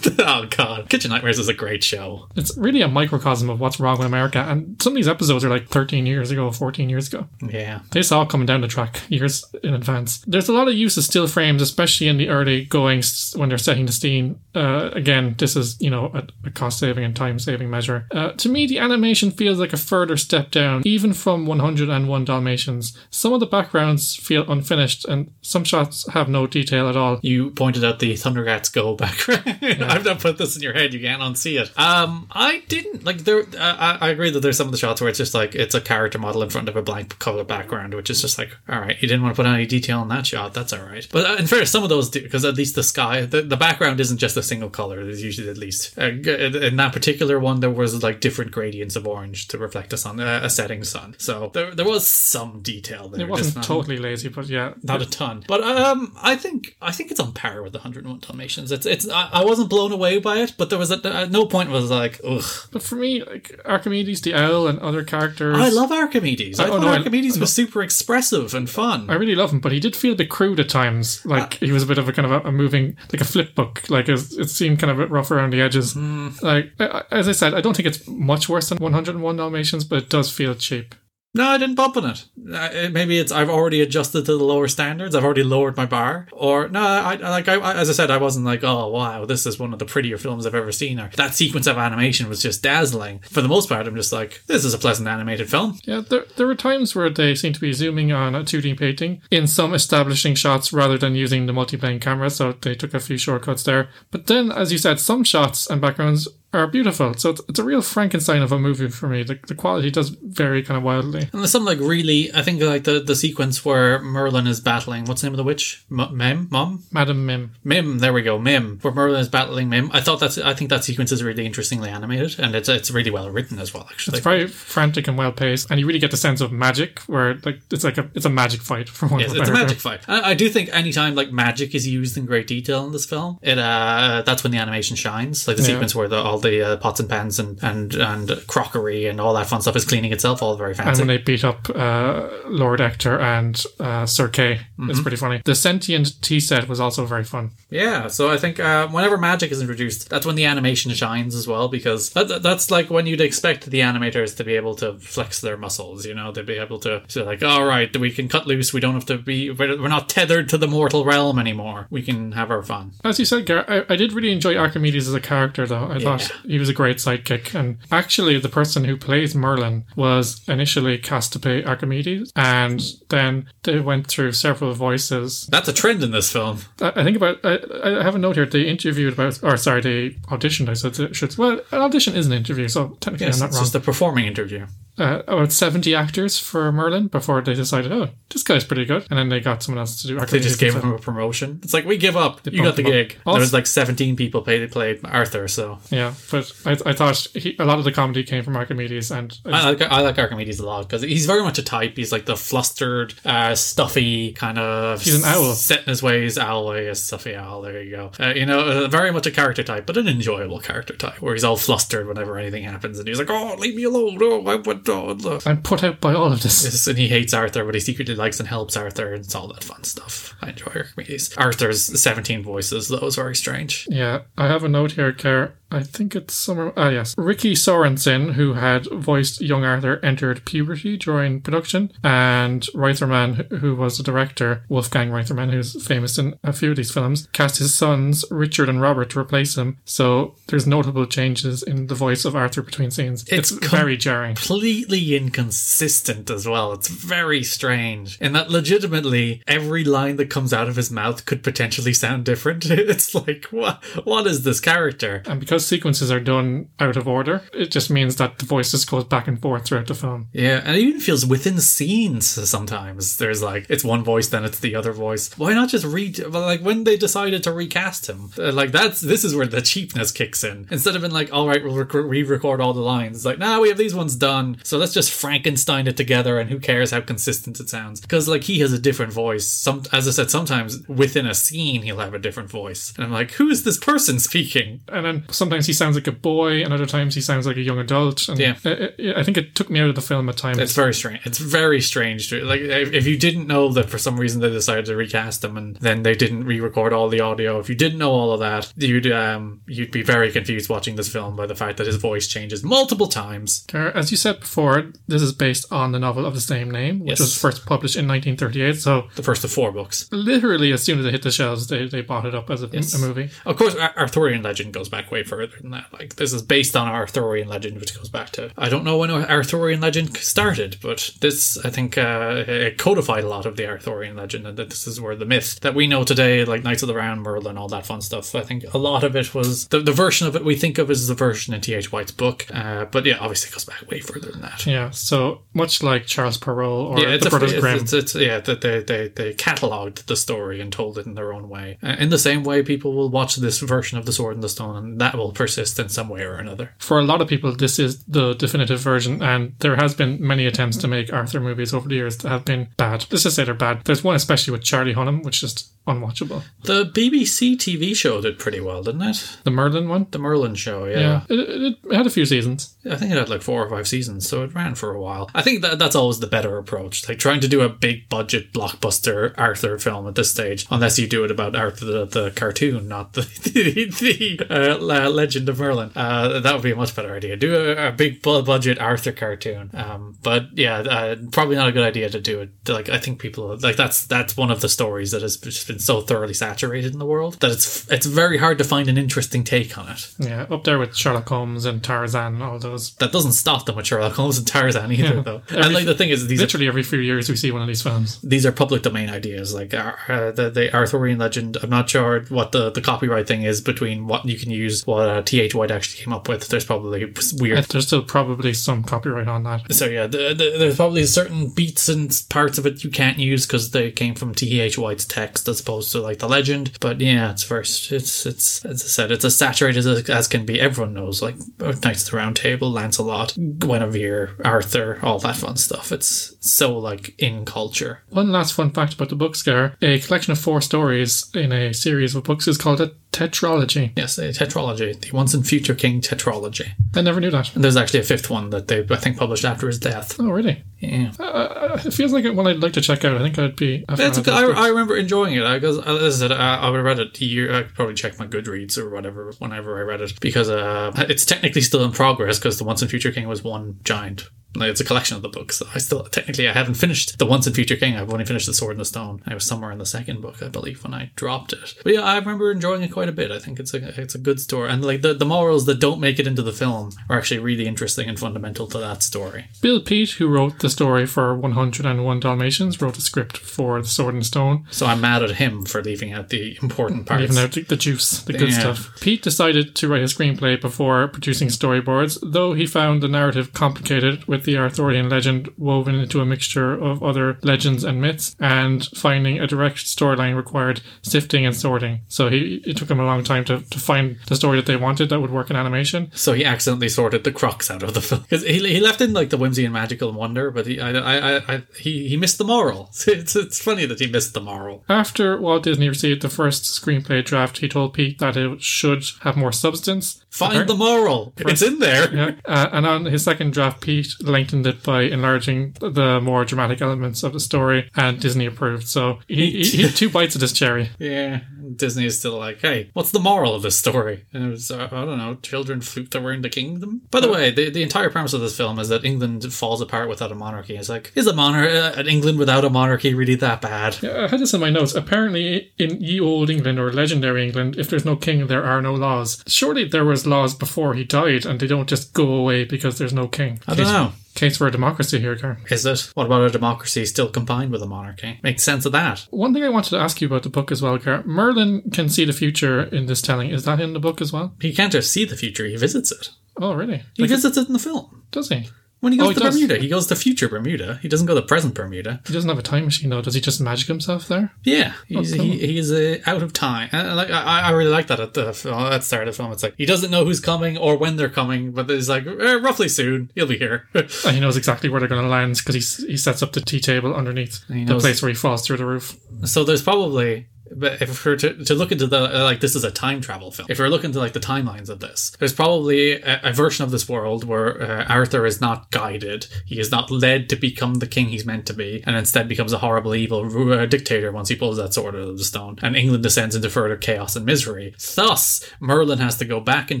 [0.20, 2.28] oh god, Kitchen Nightmares is a great show.
[2.36, 4.38] It's really a microcosm of what's wrong with America.
[4.48, 7.26] And some of these episodes are like 13 years ago, 14 years ago.
[7.48, 10.18] Yeah, They saw coming down the track years in advance.
[10.26, 13.58] There's a lot of use of still frames, especially in the early goings when they're
[13.58, 14.38] setting the scene.
[14.54, 18.06] Uh, again, this is you know a, a cost saving and time saving measure.
[18.12, 22.96] Uh, to me, the animation feels like a further step down, even from 101 Dalmatians.
[23.10, 27.20] Some of the backgrounds feel unfinished, and some shots have no detail at all.
[27.22, 29.42] you pointed out the Thundercats Go background.
[29.62, 30.94] I've not put this in your head.
[30.94, 31.78] You can't unsee it.
[31.78, 33.40] Um, I didn't like there.
[33.40, 35.74] Uh, I, I agree that there's some of the shots where it's just like it's
[35.74, 38.80] a character model in front of a blank color background, which is just like, all
[38.80, 40.54] right, you didn't want to put any detail in that shot.
[40.54, 41.06] That's all right.
[41.10, 43.56] But uh, in fairness, some of those do because at least the sky, the, the
[43.56, 45.04] background isn't just a single color.
[45.04, 49.06] There's usually at least uh, in that particular one there was like different gradients of
[49.06, 51.14] orange to reflect a sun, uh, a setting sun.
[51.18, 53.22] So there there was some detail there.
[53.26, 56.92] It wasn't not- totally lazy, but yeah, not a ton, but um, I think I
[56.92, 58.72] think it's on par with the 101 Dalmatians.
[58.72, 61.46] It's it's I, I wasn't blown away by it, but there was a, at no
[61.46, 62.42] point was like, ugh.
[62.72, 66.58] But for me, like Archimedes, the owl, and other characters, I love Archimedes.
[66.60, 69.08] I Oh, thought no, I- Archimedes was super expressive and fun.
[69.10, 71.24] I really love him, but he did feel a bit crude at times.
[71.24, 73.54] Like he was a bit of a kind of a, a moving, like a flip
[73.54, 73.82] book.
[73.88, 75.96] Like it, it seemed kind of rough around the edges.
[75.96, 79.84] Like I- I- as I said, I don't think it's much worse than 101 Dalmatians,
[79.84, 80.94] but it does feel cheap.
[81.34, 82.26] No, I didn't bump on it.
[82.52, 85.14] Uh, maybe it's I've already adjusted to the lower standards.
[85.14, 86.28] I've already lowered my bar.
[86.30, 89.46] Or no, I, I like I, as I said, I wasn't like, oh wow, this
[89.46, 91.00] is one of the prettier films I've ever seen.
[91.00, 93.20] Or that sequence of animation was just dazzling.
[93.20, 95.78] For the most part, I'm just like, this is a pleasant animated film.
[95.84, 99.22] Yeah, there, there were times where they seemed to be zooming on a 2D painting
[99.30, 103.16] in some establishing shots rather than using the multiplane camera, so they took a few
[103.16, 103.88] shortcuts there.
[104.10, 107.14] But then, as you said, some shots and backgrounds are beautiful.
[107.14, 109.22] So it's, it's a real Frankenstein of a movie for me.
[109.22, 111.22] The, the quality does vary kind of wildly.
[111.32, 115.04] And there's some like really, I think like the, the sequence where Merlin is battling,
[115.06, 115.84] what's the name of the witch?
[115.90, 116.48] M- Mem?
[116.50, 116.84] Mom?
[116.90, 117.52] Madam Mim.
[117.64, 118.78] Mim, there we go, Mim.
[118.82, 119.90] Where Merlin is battling Mim.
[119.92, 123.10] I thought that's, I think that sequence is really interestingly animated and it's it's really
[123.10, 124.18] well written as well, actually.
[124.18, 127.34] It's very frantic and well paced, and you really get the sense of magic where
[127.44, 129.20] like it's like a it's a magic fight for one.
[129.20, 130.00] Yes, it's a magic fight.
[130.08, 133.38] I, I do think anytime like magic is used in great detail in this film,
[133.42, 135.46] it uh that's when the animation shines.
[135.48, 135.68] Like the Yeah.
[135.68, 139.34] sequence where the, all the uh, pots and pans and, and and crockery and all
[139.34, 141.00] that fun stuff is cleaning itself, all very fancy.
[141.02, 144.90] And when they beat up uh, Lord Ector and uh, Sir Kay, Mm-hmm.
[144.90, 145.40] it's pretty funny.
[145.44, 147.52] The sentient tea set was also very fun.
[147.70, 151.46] Yeah, so I think uh, whenever magic is introduced, that's when the animation shines as
[151.46, 154.98] well, because that, that- that's like when you'd expect the animators to be able to
[154.98, 158.28] flex their muscles, you know, they'd be able to say like, all right, we can
[158.28, 161.86] cut loose, we don't have to be, we're not tethered to the mortal realm anymore,
[161.90, 162.90] we can have our fun.
[163.04, 165.86] As you said, Gar, I, I did really enjoy Archimedes as a character, though.
[165.92, 167.54] I thought he was a great sidekick.
[167.54, 173.46] And actually, the person who plays Merlin was initially cast to play Archimedes, and then
[173.62, 175.46] they went through several voices.
[175.50, 176.60] That's a trend in this film.
[176.80, 180.10] I, think about, I, I have a note here, they interviewed about, or sorry, they
[180.28, 183.40] auditioned, I said, it should, well, an audition is an interview, so technically Yes, I'm
[183.40, 183.64] not it's wrong.
[183.64, 184.66] just a performing interview.
[184.98, 189.06] Uh, about 70 actors for Merlin before they decided, oh, this guy's pretty good.
[189.10, 191.60] And then they got someone else to do They just gave him a promotion.
[191.62, 192.40] It's like we give up.
[192.46, 193.16] You got the gig.
[193.26, 195.48] Also- there was like seventeen people played played Arthur.
[195.48, 199.10] So Yeah, but I, I thought he, a lot of the comedy came from Archimedes,
[199.10, 201.62] and I just- I like I like Archimedes a lot because he's very much a
[201.62, 201.96] type.
[201.96, 205.02] He's like the flustered, uh, stuffy kind of.
[205.02, 205.52] He's an owl.
[205.54, 207.62] Set in his ways, owl a stuffy owl.
[207.62, 208.10] There you go.
[208.20, 211.34] Uh, you know, uh, very much a character type, but an enjoyable character type where
[211.34, 214.18] he's all flustered whenever anything happens, and he's like, "Oh, leave me alone!
[214.20, 216.64] Oh, I want look." I'm put out by all of this.
[216.64, 219.48] Yes, and he hates Arthur, but he secretly likes and helps Arthur, and it's all
[219.48, 220.34] that fun stuff.
[220.42, 221.34] I enjoy Archimedes.
[221.36, 223.86] Arthur's 17 voices, though, is very strange.
[223.90, 225.54] Yeah, I have a note here, Claire.
[225.72, 226.72] I think it's somewhere.
[226.76, 227.14] Ah, yes.
[227.16, 233.96] Rickie Sorensen, who had voiced young Arthur, entered puberty during production, and Reitherman, who was
[233.96, 238.24] the director, Wolfgang Reitherman, who's famous in a few of these films, cast his sons,
[238.30, 239.78] Richard and Robert, to replace him.
[239.84, 243.24] So there's notable changes in the voice of Arthur between scenes.
[243.28, 244.34] It's It's, very jarring.
[244.36, 246.72] completely inconsistent as well.
[246.72, 248.18] It's very strange.
[248.20, 252.66] In that legitimately every line that comes out of his mouth could potentially sound different.
[252.92, 255.22] It's like, what what is this character?
[255.26, 258.90] And because sequences are done out of order, it just means that the voice just
[258.90, 260.28] goes back and forth throughout the film.
[260.32, 263.16] Yeah, and it even feels within scenes sometimes.
[263.16, 265.36] There's like it's one voice, then it's the other voice.
[265.38, 266.18] Why not just read?
[266.18, 270.12] Like when they decided to recast him, uh, like that's this is where the cheapness
[270.12, 270.66] kicks in.
[270.70, 273.18] Instead of being like, all right, we'll rec- re-record all the lines.
[273.18, 276.50] It's like, nah, we have these ones done, so let's just Frankenstein it together, and
[276.50, 278.00] who cares how consistent it sounds?
[278.00, 279.46] Because like he has a different voice.
[279.46, 283.12] Some, as I said, sometimes within a scene he'll have a different voice, and I'm
[283.12, 284.80] like, who is this person speaking?
[284.88, 287.60] And then sometimes he sounds like a boy, and other times he sounds like a
[287.62, 288.28] young adult.
[288.28, 288.56] And Yeah.
[288.64, 290.58] I, I- think it took me out of the film at times.
[290.58, 291.20] It's very strange.
[291.24, 292.32] It's very strange.
[292.32, 295.56] Like if, if you didn't know that for some reason they decided to recast him
[295.56, 298.72] and then they didn't re-record all the audio, if you didn't know all of that,
[298.76, 302.26] you'd um you'd be very confused watching this film by the fact that his voice
[302.26, 303.64] changes multiple times.
[303.72, 307.10] As you said before, this is based on the novel of the same name, which
[307.10, 307.20] Yes.
[307.20, 308.76] was first published in 1938.
[308.80, 310.08] So The first of four books.
[310.12, 312.68] literally, as soon as it hit the shelves, they, they bought it up as a,
[312.72, 312.94] Yes.
[312.94, 313.30] a movie.
[313.46, 315.86] Of course, Arthurian legend goes back way further than that.
[315.92, 319.10] Like this is based on Arthurian legend, which goes back to I don't know when
[319.10, 324.16] Arthurian legend started, but this I think uh, it codified a lot of the Arthurian
[324.16, 326.88] legend, and that this is where the myth that we know today, like Knights of
[326.88, 328.34] the Round, Merlin, all that fun stuff.
[328.34, 330.90] I think a lot of it was the, the version of it we think of
[330.90, 331.74] as the version in T.
[331.74, 331.92] H.
[331.92, 334.66] White's book, uh, but yeah, obviously it goes back way further than that.
[334.66, 337.78] Yeah, so much like Charles Perrault or Yeah, it's the a, Brothers Grimm.
[337.78, 341.32] it's, it's, yeah, that they, they, they catalogued the story and told it in their
[341.32, 341.78] own way.
[341.82, 344.48] Uh, In the same way, people will watch this version of The Sword and the
[344.48, 346.74] Stone, and that will persist in some way or another.
[346.78, 350.46] For a lot of people, this is the definitive version, and there has been many
[350.46, 353.06] attempts to make Arthur movies over the years that have been bad.
[353.10, 353.84] Let's just say they're bad.
[353.84, 356.42] There's one especially with Charlie Hunnam, which is unwatchable.
[356.62, 359.38] The BBC TV show did pretty well, didn't it?
[359.44, 360.06] The Merlin one?
[360.10, 361.00] The Merlin show, yeah.
[361.00, 361.22] Yeah.
[361.28, 362.76] It, it, it had a few seasons.
[362.88, 365.30] I think it had like four or five seasons, so it ran for a while.
[365.34, 367.08] I think that that's always the better approach.
[367.08, 371.08] Like trying to do a big budget blockbuster Arthur film at this stage, unless you
[371.08, 374.78] do it about Arthur the, the cartoon, not the the, the uh,
[375.12, 375.90] Legend of Merlin.
[375.94, 377.36] Uh, that would be a much better idea.
[377.36, 379.70] Do a, a big budget Arthur cartoon.
[379.74, 382.50] Um, but yeah, uh, probably not a good idea to do it.
[382.68, 385.78] Like I think people like that's that's one of the stories that has just been
[385.78, 389.44] so thoroughly saturated in the world that it's it's very hard to find an interesting
[389.44, 390.12] take on it.
[390.18, 392.94] Yeah, up there with Sherlock Holmes and Tarzan, all those.
[392.96, 395.20] That doesn't stop them with Sherlock Holmes and Tarzan either, Yeah.
[395.22, 395.42] though.
[395.50, 397.62] Every- and like the thing is, these are Literally every few years we see one
[397.62, 398.20] of these films.
[398.22, 402.22] these are public domain ideas like uh, uh, the, the arthurian legend i'm not sure
[402.28, 405.70] what the, the copyright thing is between what you can use what uh, th white
[405.70, 407.64] actually came up with there's probably weird.
[407.64, 409.72] There's still probably some copyright on that.
[409.72, 413.46] so yeah the, the, there's probably certain beats and parts of it you can't use
[413.46, 416.72] because they came from th white's text as opposed to like the legend.
[416.80, 420.44] But yeah it's first it's it's as i said it's as saturated as, as can
[420.46, 420.60] be.
[420.60, 425.92] Everyone knows like knights of the round table lancelot guinevere arthur all that fun stuff.
[425.92, 428.02] It's so like in culture.
[428.10, 431.72] One last fun fact about the book scare a collection of four stories in a
[431.72, 433.92] series of books is called a tetralogy.
[433.96, 437.54] yes a tetralogy the once and future king tetralogy I never knew that.
[437.54, 440.20] And there's actually a fifth one that they, I think, published after his death.
[440.20, 440.62] Oh, really?
[440.78, 441.12] Yeah.
[441.18, 443.16] Uh, it feels like one I'd like to check out.
[443.16, 443.84] I think I'd be.
[443.88, 444.42] a It's, of I.
[444.42, 447.18] I remember enjoying it I, because, as I said, I, I would have read it
[447.20, 447.54] a year.
[447.54, 451.24] I could probably check my Goodreads or whatever whenever I read it because uh, it's
[451.24, 454.28] technically still in progress because the Once and Future King was one giant.
[454.54, 455.62] Like, it's a collection of the books.
[455.74, 457.96] I still technically I haven't finished the Once and Future King.
[457.96, 459.22] I've only finished the Sword and the Stone.
[459.26, 461.74] I was somewhere in the second book, I believe, when I dropped it.
[461.82, 463.30] But yeah, I remember enjoying it quite a bit.
[463.30, 466.00] I think it's a it's a good story, and like the, the morals that don't
[466.00, 469.46] make it into the film are actually really interesting and fundamental to that story.
[469.60, 474.14] Bill Peet, who wrote the story for 101 Dalmatians, wrote a script for The Sword
[474.14, 477.20] and the Stone, So I'm mad at him for leaving out the important parts.
[477.22, 478.60] leaving out the, the juice, the good Yeah.
[478.60, 479.00] stuff.
[479.00, 484.24] Peet decided to write a screenplay before producing storyboards, though he found the narrative complicated
[484.26, 489.40] with the Arthurian legend woven into a mixture of other legends and myths, and finding
[489.40, 492.00] a direct storyline required sifting and sorting.
[492.08, 494.76] So he it took him a long time to, to find the story that they
[494.76, 496.10] wanted that would work in animation.
[496.14, 499.12] So he accidentally sorted the crux out of the film because he, he left in
[499.12, 502.38] like the whimsy and magical wonder, but he I, I, I, I he he missed
[502.38, 502.90] the moral.
[503.12, 504.84] It's it's funny that he missed the moral.
[504.88, 509.36] After Walt Disney received the first screenplay draft, he told Peet that it should have
[509.36, 510.24] more substance.
[510.30, 511.34] Find the moral.
[511.36, 512.14] It's in there.
[512.14, 512.34] Yeah.
[512.44, 517.22] Uh, and on his second draft, Peet lengthened it by enlarging the more dramatic elements
[517.22, 518.88] of the story, and Disney approved.
[518.88, 520.90] So he, he, had two bites of this cherry.
[520.98, 521.40] Yeah,
[521.76, 524.24] Disney is still like, hey, what's the moral of this story?
[524.32, 527.02] And it was, uh, I don't know, children flute that were in the kingdom.
[527.10, 530.08] By the way, the, the entire premise of this film is that England falls apart
[530.08, 530.76] without a monarchy.
[530.76, 533.98] It's like, is a monarch, uh, an England without a monarchy really that bad?
[534.00, 534.94] Yeah, I had this in my notes.
[534.94, 538.94] Apparently, in ye old England or legendary England, if there's no king, there are no
[538.94, 539.42] laws.
[539.46, 543.12] Surely there was laws before he died, and they don't just go away because there's
[543.12, 543.60] no king.
[543.66, 544.12] I don't know.
[544.34, 545.58] Case for a democracy here, Gar.
[545.70, 546.10] Is it?
[546.14, 548.40] What about a democracy still combined with a monarchy?
[548.42, 549.26] Makes sense of that.
[549.30, 551.22] One thing I wanted to ask you about the book as well, Gar.
[551.24, 553.50] Merlin can see the future in this telling.
[553.50, 554.54] Is that in the book as well?
[554.60, 556.30] He can't just see the future, he visits it.
[556.56, 557.02] Oh, really?
[557.14, 558.22] He Like, visits it in the film.
[558.30, 558.68] does he?
[559.02, 559.54] When he goes Oh, he to does.
[559.56, 561.00] Bermuda, he goes to future Bermuda.
[561.02, 562.20] He doesn't go to present Bermuda.
[562.24, 563.20] He doesn't have a time machine, though.
[563.20, 564.52] Does he just magic himself there?
[564.62, 565.44] Yeah, he's, Oh, cool.
[565.44, 566.88] he, he's uh, out of time.
[566.92, 569.50] And, like I, I really like that at the at the start of the film.
[569.50, 572.54] It's like he doesn't know who's coming or when they're coming, but it's like eh,
[572.60, 573.88] roughly soon he'll be here.
[574.24, 576.60] And he knows exactly where they're going to land because he, he sets up the
[576.60, 579.16] tea table underneath the place where he falls through the roof.
[579.44, 580.46] so there's probably.
[580.74, 583.50] But if we're to, to look into the uh, like this is a time travel
[583.50, 583.66] film.
[583.70, 586.90] If we're looking into like the timelines of this, there's probably a, a version of
[586.90, 589.46] this world where uh, Arthur is not guided.
[589.66, 592.72] He is not led to become the king he's meant to be, and instead becomes
[592.72, 595.78] a horrible, evil uh, dictator once he pulls that sword out of the stone.
[595.82, 597.94] And England descends into further chaos and misery.
[598.14, 600.00] Thus, Merlin has to go back in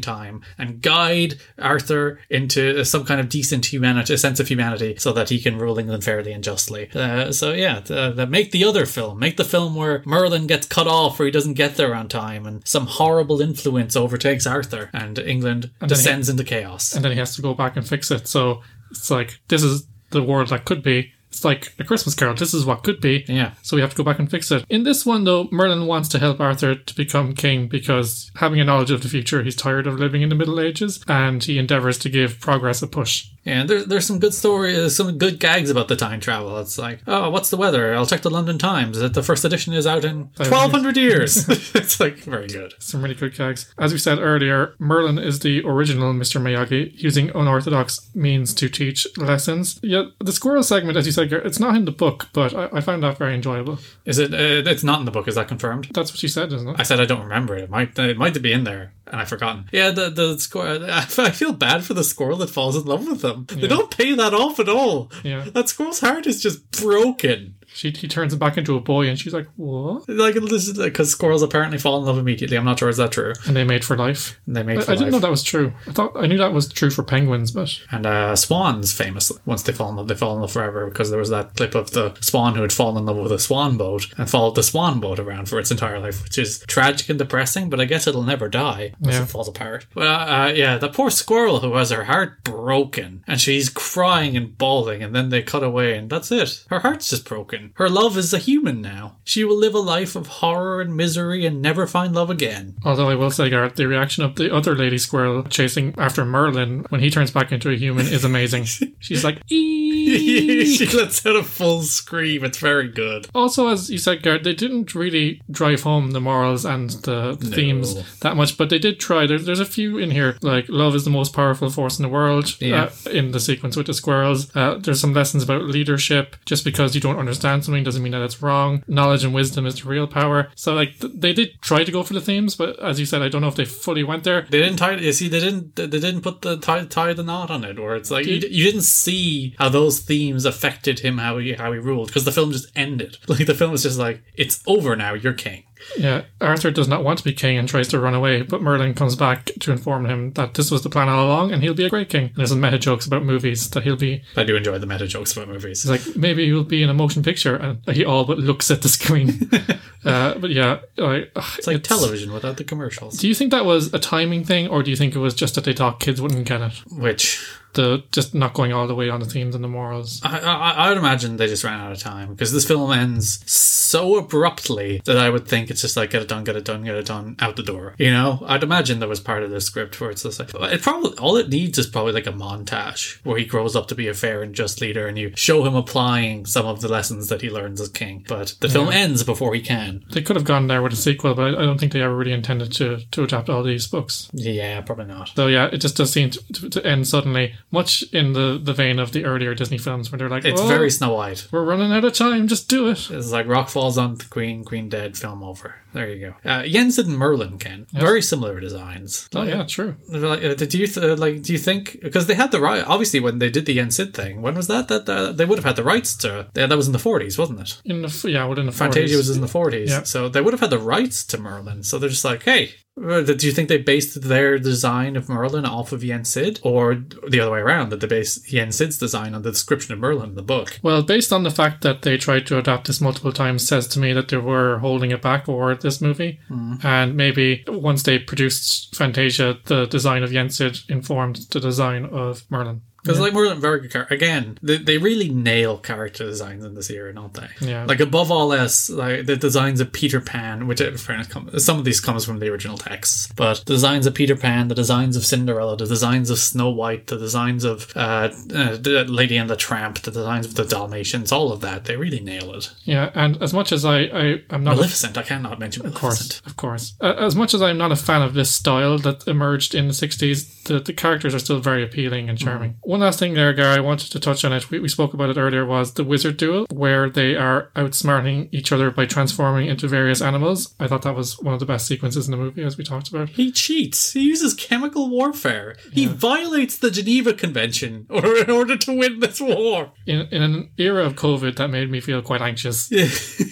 [0.00, 5.12] time and guide Arthur into some kind of decent humanity, a sense of humanity, so
[5.12, 6.90] that he can rule England fairly and justly.
[6.94, 10.61] Uh, so yeah, uh, that make the other film, make the film where Merlin gets
[10.68, 14.90] cut off or he doesn't get there on time, and some horrible influence overtakes Arthur,
[14.92, 16.94] and England he- descends into chaos.
[16.94, 18.28] And then he has to go back and fix it.
[18.28, 21.12] So it's like, this is the world that could be.
[21.28, 22.34] It's like a Christmas carol.
[22.34, 23.24] This is what could be.
[23.26, 23.52] Yeah.
[23.62, 24.66] So we have to go back and fix it.
[24.68, 28.64] In this one, though, Merlin wants to help Arthur to become king because having a
[28.64, 31.96] knowledge of the future, he's tired of living in the Middle Ages and he endeavors
[32.00, 33.30] to give progress a push.
[33.44, 36.58] And there, there's some good stories, some good gags about the time travel.
[36.58, 37.94] It's like, oh, what's the weather?
[37.94, 38.98] I'll check the London Times.
[38.98, 41.48] That the first edition is out in 1200 years.
[41.74, 42.74] it's like very good.
[42.78, 43.72] Some really good gags.
[43.78, 46.40] As we said earlier, Merlin is the original Mr.
[46.40, 49.80] Miyagi, using unorthodox means to teach lessons.
[49.82, 52.80] Yet the squirrel segment, as you said, it's not in the book, but I, I
[52.80, 53.78] found that very enjoyable.
[54.04, 54.32] Is it?
[54.32, 55.28] Uh, it's not in the book.
[55.28, 55.88] Is that confirmed?
[55.92, 56.76] That's what you said, isn't it?
[56.78, 57.64] I said I don't remember it.
[57.64, 59.68] It might it might be in there, and I've forgotten.
[59.72, 60.84] Yeah, the the squirrel.
[60.90, 63.31] I feel bad for the squirrel that falls in love with them.
[63.32, 65.10] They don't pay that off at all.
[65.22, 65.44] Yeah.
[65.52, 67.54] That squirrel's heart is just broken.
[67.74, 70.78] She, he turns him back into a boy, and she's like, "What?" Like this is
[70.78, 72.56] because squirrels apparently fall in love immediately.
[72.56, 73.32] I'm not sure is that true.
[73.46, 74.40] And they made for life.
[74.46, 75.72] And they made I, I didn't know that was true.
[75.88, 79.62] I thought I knew that was true for penguins, but And uh, swans, famously, once
[79.62, 81.90] they fall in love, they fall in love forever because there was that clip of
[81.92, 85.00] the swan who had fallen in love with a swan boat and followed the swan
[85.00, 87.70] boat around for its entire life, which is tragic and depressing.
[87.70, 89.22] But I guess it'll never die unless Yeah.
[89.22, 89.86] it falls apart.
[89.94, 90.10] But uh,
[90.48, 95.02] uh, yeah, the poor squirrel who has her heart broken and she's crying and bawling,
[95.02, 96.64] and then they cut away, and that's it.
[96.68, 97.61] Her heart's just broken.
[97.74, 99.16] Her love is a human now.
[99.24, 102.76] She will live a life of horror and misery and never find love again.
[102.84, 106.84] although I will say, Garrett, the reaction of the other lady squirrel chasing after Merlin
[106.88, 108.64] when he turns back into a human is amazing.
[108.98, 112.44] She's like, she lets out a full scream.
[112.44, 113.26] It's very good.
[113.34, 118.18] Also, as you said, Garrett, they didn't really drive home the morals and the themes
[118.20, 119.26] that much, but they did try.
[119.26, 122.08] There, there's a few in here, like love is the most powerful force in the
[122.08, 122.56] world.
[122.60, 122.90] Yeah.
[123.06, 126.36] Uh, in the sequence with the squirrels, uh, there's some lessons about leadership.
[126.46, 128.82] Just because you don't understand something doesn't mean that it's wrong.
[128.86, 130.50] Knowledge and wisdom is the real power.
[130.54, 133.22] So, like, th- they did try to go for the themes, but as you said,
[133.22, 134.46] I don't know if they fully went there.
[134.50, 134.94] They didn't tie.
[134.94, 135.76] You see, they didn't.
[135.76, 137.78] They didn't put the tie, tie the knot on it.
[137.78, 141.72] Where it's like you, you didn't see how those themes affected him, how he how
[141.72, 143.18] he ruled, because the film just ended.
[143.32, 145.14] Like the film was just like, it's over now.
[145.14, 145.64] You're king.
[145.96, 148.94] Yeah, Arthur does not want to be king and tries to run away, but Merlin
[148.94, 151.84] comes back to inform him that this was the plan all along and he'll be
[151.84, 152.26] a great king.
[152.26, 155.06] And there's some meta jokes about movies that he'll be, I do enjoy the meta
[155.06, 155.84] jokes about movies.
[155.84, 158.82] it's like, maybe he'll be in a motion picture, and he all but looks at
[158.82, 159.50] the screen.
[160.04, 163.18] uh, but yeah, like, It's like television without the commercials.
[163.18, 165.54] Do you think that was a timing thing, or do you think it was just
[165.54, 166.72] that they thought kids wouldn't get it?
[166.90, 170.20] Which The just not going all the way on the themes and the morals.
[170.22, 173.42] I, I, I would imagine they just ran out of time because this film ends
[173.50, 176.84] so abruptly that I would think it's just like get it done, get it done,
[176.84, 177.94] get it done, out the door.
[177.98, 180.82] You know, I'd imagine there was part of the script where it's just like it
[180.82, 184.08] probably all it needs is probably like a montage where he grows up to be
[184.08, 187.40] a fair and just leader, and you show him applying some of the lessons that
[187.40, 188.24] he learns as king.
[188.28, 190.04] But the film ends before he can.
[190.10, 192.16] They could have gone there with a sequel, but I I don't think they ever
[192.16, 194.28] really intended to to adapt all these books.
[194.32, 195.30] Yeah, probably not.
[195.34, 198.72] So yeah, it just does seem to, to, to end suddenly, much in the, the
[198.72, 201.46] vein of the earlier Disney films, where they're like, It's "Oh, very Snow White.
[201.50, 204.64] we're running out of time, just do it." It's like rock falls on the queen,
[204.64, 205.76] queen dead, film over.
[205.92, 206.50] There you go.
[206.50, 209.28] Uh, Jens and Merlin, Ken, very similar designs.
[209.34, 209.96] Oh yeah, true.
[210.08, 211.42] Like, uh, do you th- like?
[211.42, 212.84] Do you think because they had the right?
[212.86, 214.88] Obviously, when they did the Yen Sid thing, when was that?
[214.88, 216.48] That uh, they would have had the rights to.
[216.54, 217.80] Yeah, that was in the forties, wasn't it?
[217.84, 219.18] In the yeah, within the Fantasia 40s.
[219.18, 220.02] was in the forties, Yeah.
[220.04, 221.82] so they would have had the rights to Merlin.
[221.82, 222.70] So they're just like, hey.
[223.02, 226.94] uh, Do you think they based their design of Merlin off of Yen Sid, or
[227.28, 227.90] the other way around?
[227.90, 230.78] That they based Yen Sid's design on the description of Merlin in the book?
[230.82, 233.98] Well, based on the fact that they tried to adapt this multiple times, says to
[233.98, 236.74] me that they were holding it back for this movie, hmm.
[236.82, 242.44] and maybe once they produced Fantasia, the design of Yen Sid informed the design of
[242.50, 242.82] Merlin.
[243.02, 244.14] Because like Merlin, very good character.
[244.14, 247.48] Again, they, they really nail character designs in this era, don't they?
[247.60, 247.84] Yeah.
[247.84, 251.78] Like above all else, like the designs of Peter Pan, which in fairness, come, some
[251.78, 255.16] of these comes from the original texts, but the designs of Peter Pan, the designs
[255.16, 258.76] of Cinderella, the designs of Snow White, the designs of uh, uh,
[259.08, 262.54] Lady and the Tramp, the designs of the Dalmatians, all of that, they really nail
[262.54, 262.70] it.
[262.84, 265.94] Yeah, and as much as I, I am not a Maleficent, I cannot mention Of
[265.94, 266.42] Maleficent.
[266.42, 266.94] course, of course.
[267.00, 269.92] Uh, as much as I'm not a fan of this style that emerged in the
[269.94, 272.76] 60s, the, the characters are still very appealing and charming.
[272.92, 274.70] One last thing there, Gary, I wanted to touch on it.
[274.70, 278.70] We, we spoke about it earlier, was the wizard duel, where they are outsmarting each
[278.70, 280.74] other by transforming into various animals.
[280.78, 283.08] I thought that was one of the best sequences in the movie, as we talked
[283.08, 283.30] about.
[283.30, 284.12] He cheats.
[284.12, 285.74] He uses chemical warfare.
[285.90, 289.92] He violates the Geneva Convention or in order to win this war.
[290.04, 292.88] In, in an era of COVID, that made me feel quite anxious.
[292.90, 293.06] he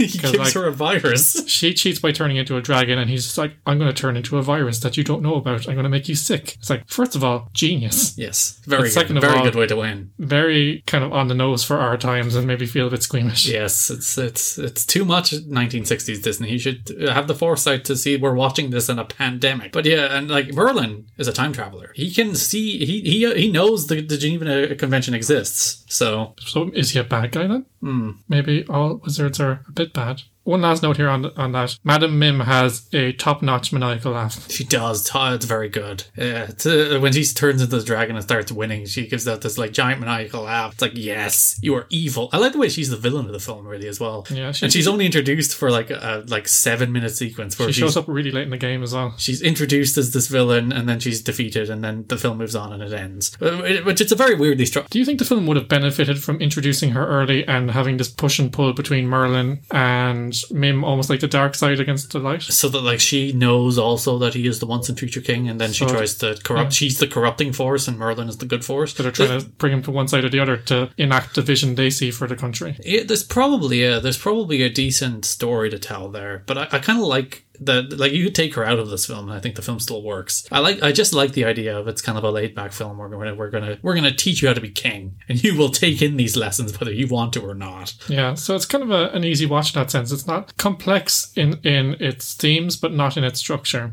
[0.07, 1.49] gives like- her a virus.
[1.49, 4.19] She cheats by turning into a dragon, and he's just like, I'm going to turn
[4.19, 5.67] into a virus that you don't know about.
[5.67, 6.57] I'm going to make you sick.
[6.57, 8.19] It's like, first of all, genius.
[8.19, 8.93] Yes, very good.
[8.93, 10.11] second of very all- good way to win.
[10.19, 13.47] very kind of on the nose for our times and maybe feel a bit squeamish.
[13.49, 16.51] Yes, it's it's it's too much 1960s Disney.
[16.53, 19.73] You should have the foresight to see we're watching this in a pandemic.
[19.73, 21.93] But yeah, and like Merlin is a time traveler.
[21.95, 25.85] He can see he he he knows the, the Geneva Convention exists.
[25.89, 27.67] So So is he a bad guy then?
[27.81, 28.11] Hmm.
[28.29, 30.23] Maybe all wizards are a bit bad.
[30.51, 31.79] One last note here on on that.
[31.85, 34.51] Madam Mim has a top-notch maniacal laugh.
[34.51, 35.03] She does.
[35.05, 36.05] Todd, It's very good.
[36.17, 39.41] Yeah, it's, uh, when she turns into the dragon and starts winning, she gives out
[39.43, 40.73] this like giant maniacal laugh.
[40.75, 42.29] It's like, yes, you are evil.
[42.33, 44.27] I like the way she's the villain of the film, really, as well.
[44.31, 47.81] Yeah, she- and she's only introduced for like a like seven minute sequence where She
[47.81, 49.15] shows up really late in the game as well.
[49.19, 52.73] she's introduced as this villain, and then she's defeated, and then the film moves on
[52.73, 53.37] and it ends.
[53.41, 54.89] Uh, Which it's a very weirdly struck.
[54.91, 58.09] Do you think the film would have benefited from introducing her early and having this
[58.09, 62.43] push and pull between Merlin and Mim, almost like the dark side against the light?
[62.43, 65.61] So that like she knows also that he is the once and future king, and
[65.61, 66.73] then she So- tries to corrupt.
[66.73, 68.93] She's the corrupting force, and Merlin is the good force.
[68.95, 71.43] That are trying to bring him to one side or the other to enact the
[71.43, 72.77] vision they see for the country.
[72.85, 76.79] Yeah, there's probably a there's probably a decent story to tell there, but I, I
[76.79, 77.99] kind of like that.
[77.99, 80.03] Like you could take her out of this film, and I think the film still
[80.03, 80.47] works.
[80.51, 82.99] I like I just like the idea of it's kind of a laid back film.
[82.99, 85.71] We're gonna we're gonna we're gonna teach you how to be king, and you will
[85.71, 87.95] take in these lessons whether you want to or not.
[88.09, 90.13] Yeah, so it's kind of a, an easy watch in that sense.
[90.13, 93.93] It's not complex in, in its themes, but not in its structure.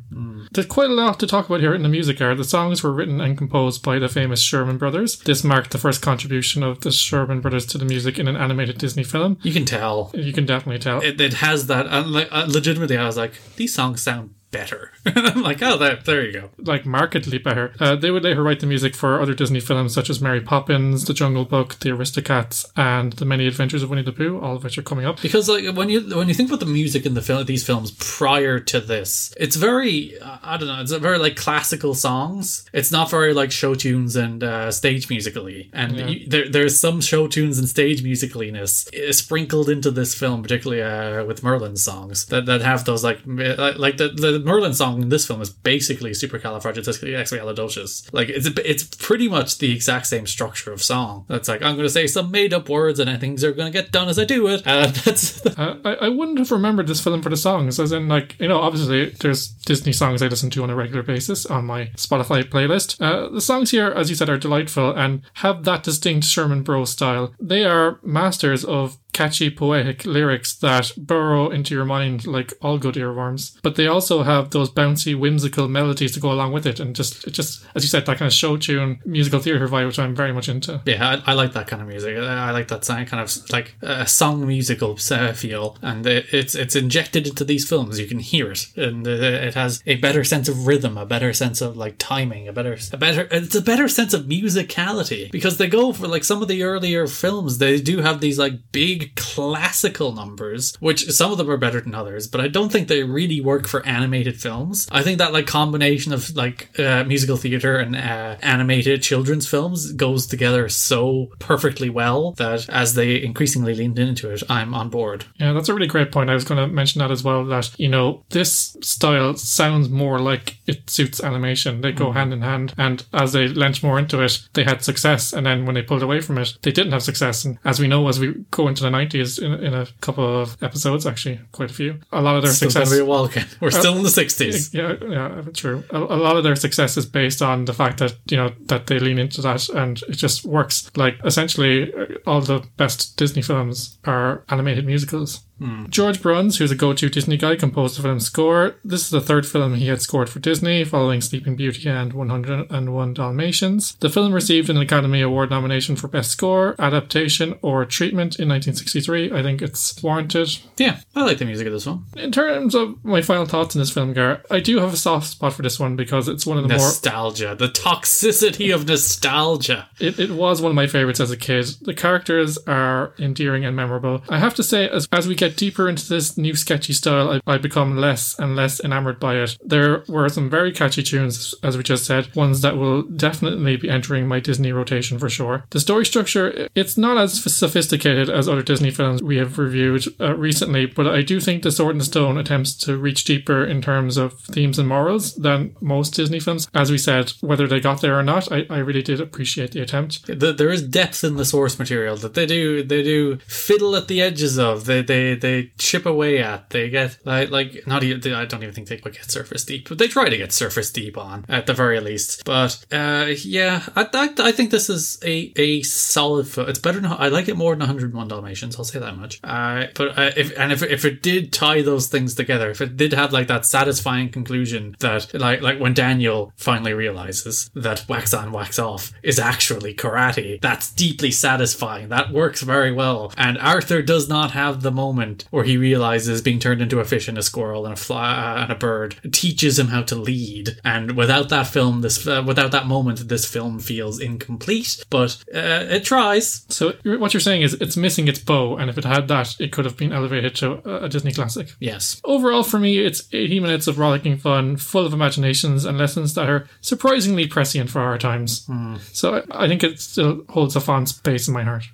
[0.51, 2.37] There's quite a lot to talk about here in the music art.
[2.37, 5.19] The songs were written and composed by the famous Sherman Brothers.
[5.19, 8.77] This marked the first contribution of the Sherman Brothers to the music in an animated
[8.77, 9.37] Disney film.
[9.43, 11.01] You can tell You can definitely tell.
[11.01, 11.87] it, it has that.
[11.87, 14.91] And like uh, legitimately, I was like, these songs sound better.
[15.05, 16.49] I'm like, oh, there, there you go.
[16.57, 17.73] like markedly better.
[17.79, 21.05] Uh, they would later write the music for other Disney films such as Mary Poppins,
[21.05, 24.63] The Jungle Book, The Aristocats, and The Many Adventures of Winnie the Pooh, all of
[24.63, 25.21] which are coming up.
[25.21, 27.91] Because like when you when you think about the music in the film, these films
[27.91, 32.65] prior to this, it's very uh, I don't know, it's a very like classical songs.
[32.73, 37.01] It's not very like show tunes and uh, stage musically, and you, there there's some
[37.01, 42.25] show tunes and stage musicaliness uh, sprinkled into this film, particularly uh, with Merlin's songs
[42.27, 44.09] that, that have those like like, like the,
[44.39, 48.13] the Merlin song in this film is basically supercalifragilisticexpialidocious.
[48.13, 51.25] Like it's it's pretty much the exact same structure of song.
[51.27, 53.77] That's like I'm going to say some made up words and things are going to
[53.77, 54.65] get done as I do it.
[54.65, 58.07] Uh, that's Uh, I, I wouldn't have remembered this film for the songs, as in,
[58.07, 61.65] like, you know, obviously there's Disney songs I listen to on a regular basis on
[61.65, 63.01] my Spotify playlist.
[63.01, 66.91] Uh, the songs here, as you said, are delightful and have that distinct Sherman Bros
[66.91, 67.33] style.
[67.39, 72.95] They are masters of catchy poetic lyrics that burrow into your mind like all good
[72.95, 76.95] earworms but they also have those bouncy whimsical melodies to go along with it and
[76.95, 79.99] just it just as you said that kind of show tune musical theater vibe which
[79.99, 82.17] i'm very much into Yeah, I, I like that kind of music.
[82.17, 86.55] I, like that sound, kind of like a song musical uh, feel, and it, it's
[86.55, 87.99] it's injected into these films.
[87.99, 91.33] You can hear it, and uh, it has a better sense of rhythm, a better
[91.33, 95.57] sense of like timing, a better a better it's a better sense of musicality because
[95.57, 97.57] they go for like some of the earlier films.
[97.57, 101.95] They do have these like big classical numbers, which some of them are better than
[101.95, 104.87] others, but I don't think they really work for animated films.
[104.91, 109.91] I think that like combination of like uh, musical theater and uh, animated children's films
[109.93, 115.25] goes together so perfectly well that as they increasingly leaned into it, I'm on board.
[115.39, 116.29] Yeah, that's a really great point.
[116.29, 117.45] I was going to mention that as well.
[117.45, 121.81] That you know, this style sounds more like it suits animation.
[121.81, 125.33] They go hand in hand, and as they lent more into it, they had success.
[125.33, 127.45] And then when they pulled away from it, they didn't have success.
[127.45, 130.57] And as we know, as we go into the nineties, in, in a couple of
[130.61, 132.89] episodes, actually, quite a few, a lot of their Still success.
[132.89, 133.47] gonna be a while again.
[133.61, 134.73] We're still in the 60s.
[134.79, 135.83] Yeah, yeah, true.
[135.91, 138.87] A, a lot of their success is based on the fact that you know that
[138.87, 140.91] they lean into that, and it just works.
[140.95, 145.41] Like essentially, uh, all the best Disney films are animated musicals.
[145.89, 148.75] George Bruns, who's a go-to Disney guy, composed the film's score.
[148.83, 153.13] This is the third film he had scored for Disney, following Sleeping Beauty and 101
[153.13, 153.95] Dalmatians.
[153.99, 159.31] The film received an Academy Award nomination for Best Score, Adaptation, or Treatment in 1963.
[159.31, 160.49] I think it's warranted.
[160.77, 162.05] Yeah, I like the music of this one.
[162.15, 165.27] In terms of my final thoughts on this film, Gar, I do have a soft
[165.27, 166.77] spot for this one because it's one of the more.
[166.77, 167.55] Nostalgia.
[167.55, 169.89] The toxicity of nostalgia.
[169.99, 171.65] It, it was one of my favorites as a kid.
[171.81, 174.21] The characters are endearing and memorable.
[174.29, 177.53] I have to say, as, as we get deeper into this new sketchy style, I,
[177.53, 179.57] I become less and less enamored by it.
[179.63, 183.89] There were some very catchy tunes, as we just said, ones that will definitely be
[183.89, 185.65] entering my Disney rotation for sure.
[185.69, 190.35] The story structure, it's not as sophisticated as other Disney films we have reviewed uh,
[190.35, 193.81] recently, but I do think The Sword in the Stone attempts to reach deeper in
[193.81, 196.67] terms of themes and morals than most Disney films.
[196.73, 199.81] As we said, whether they got there or not, I, I really did appreciate the
[199.81, 200.25] attempt.
[200.27, 204.07] The, there is depth in the source material that they do they do fiddle at
[204.07, 204.85] the edges of.
[204.85, 206.69] They they they chip away at.
[206.69, 209.89] They get like like not even I don't even think they would get surface deep,
[209.89, 212.43] but they try to get surface deep on at the very least.
[212.45, 216.47] But uh, yeah, I, I I think this is a a solid.
[216.47, 216.99] Fo- it's better.
[216.99, 218.75] Than, I like it more than 101 Dalmatians.
[218.77, 219.39] I'll say that much.
[219.43, 222.97] Uh, but uh, if and if if it did tie those things together, if it
[222.97, 228.33] did have like that satisfying conclusion that like like when Daniel finally realizes that wax
[228.33, 232.09] on wax off is actually karate, that's deeply satisfying.
[232.09, 233.33] That works very well.
[233.37, 237.05] And Arthur does not have the moment moment where he realizes being turned into a
[237.05, 240.15] fish and a squirrel and a fly uh, and a bird teaches him how to
[240.15, 240.77] lead.
[240.83, 245.05] And without that film, this uh, without that moment, this film feels incomplete.
[245.09, 246.65] But uh, it tries.
[246.69, 249.71] So what you're saying is it's missing its bow, and if it had that, it
[249.71, 251.73] could have been elevated to a- Disney classic.
[251.79, 252.21] Yes.
[252.23, 256.49] Overall, for me, it's 80 minutes of rollicking fun, full of imaginations and lessons that
[256.49, 258.67] are surprisingly prescient for our times.
[259.13, 261.85] So I I think it still holds a fond space in my heart.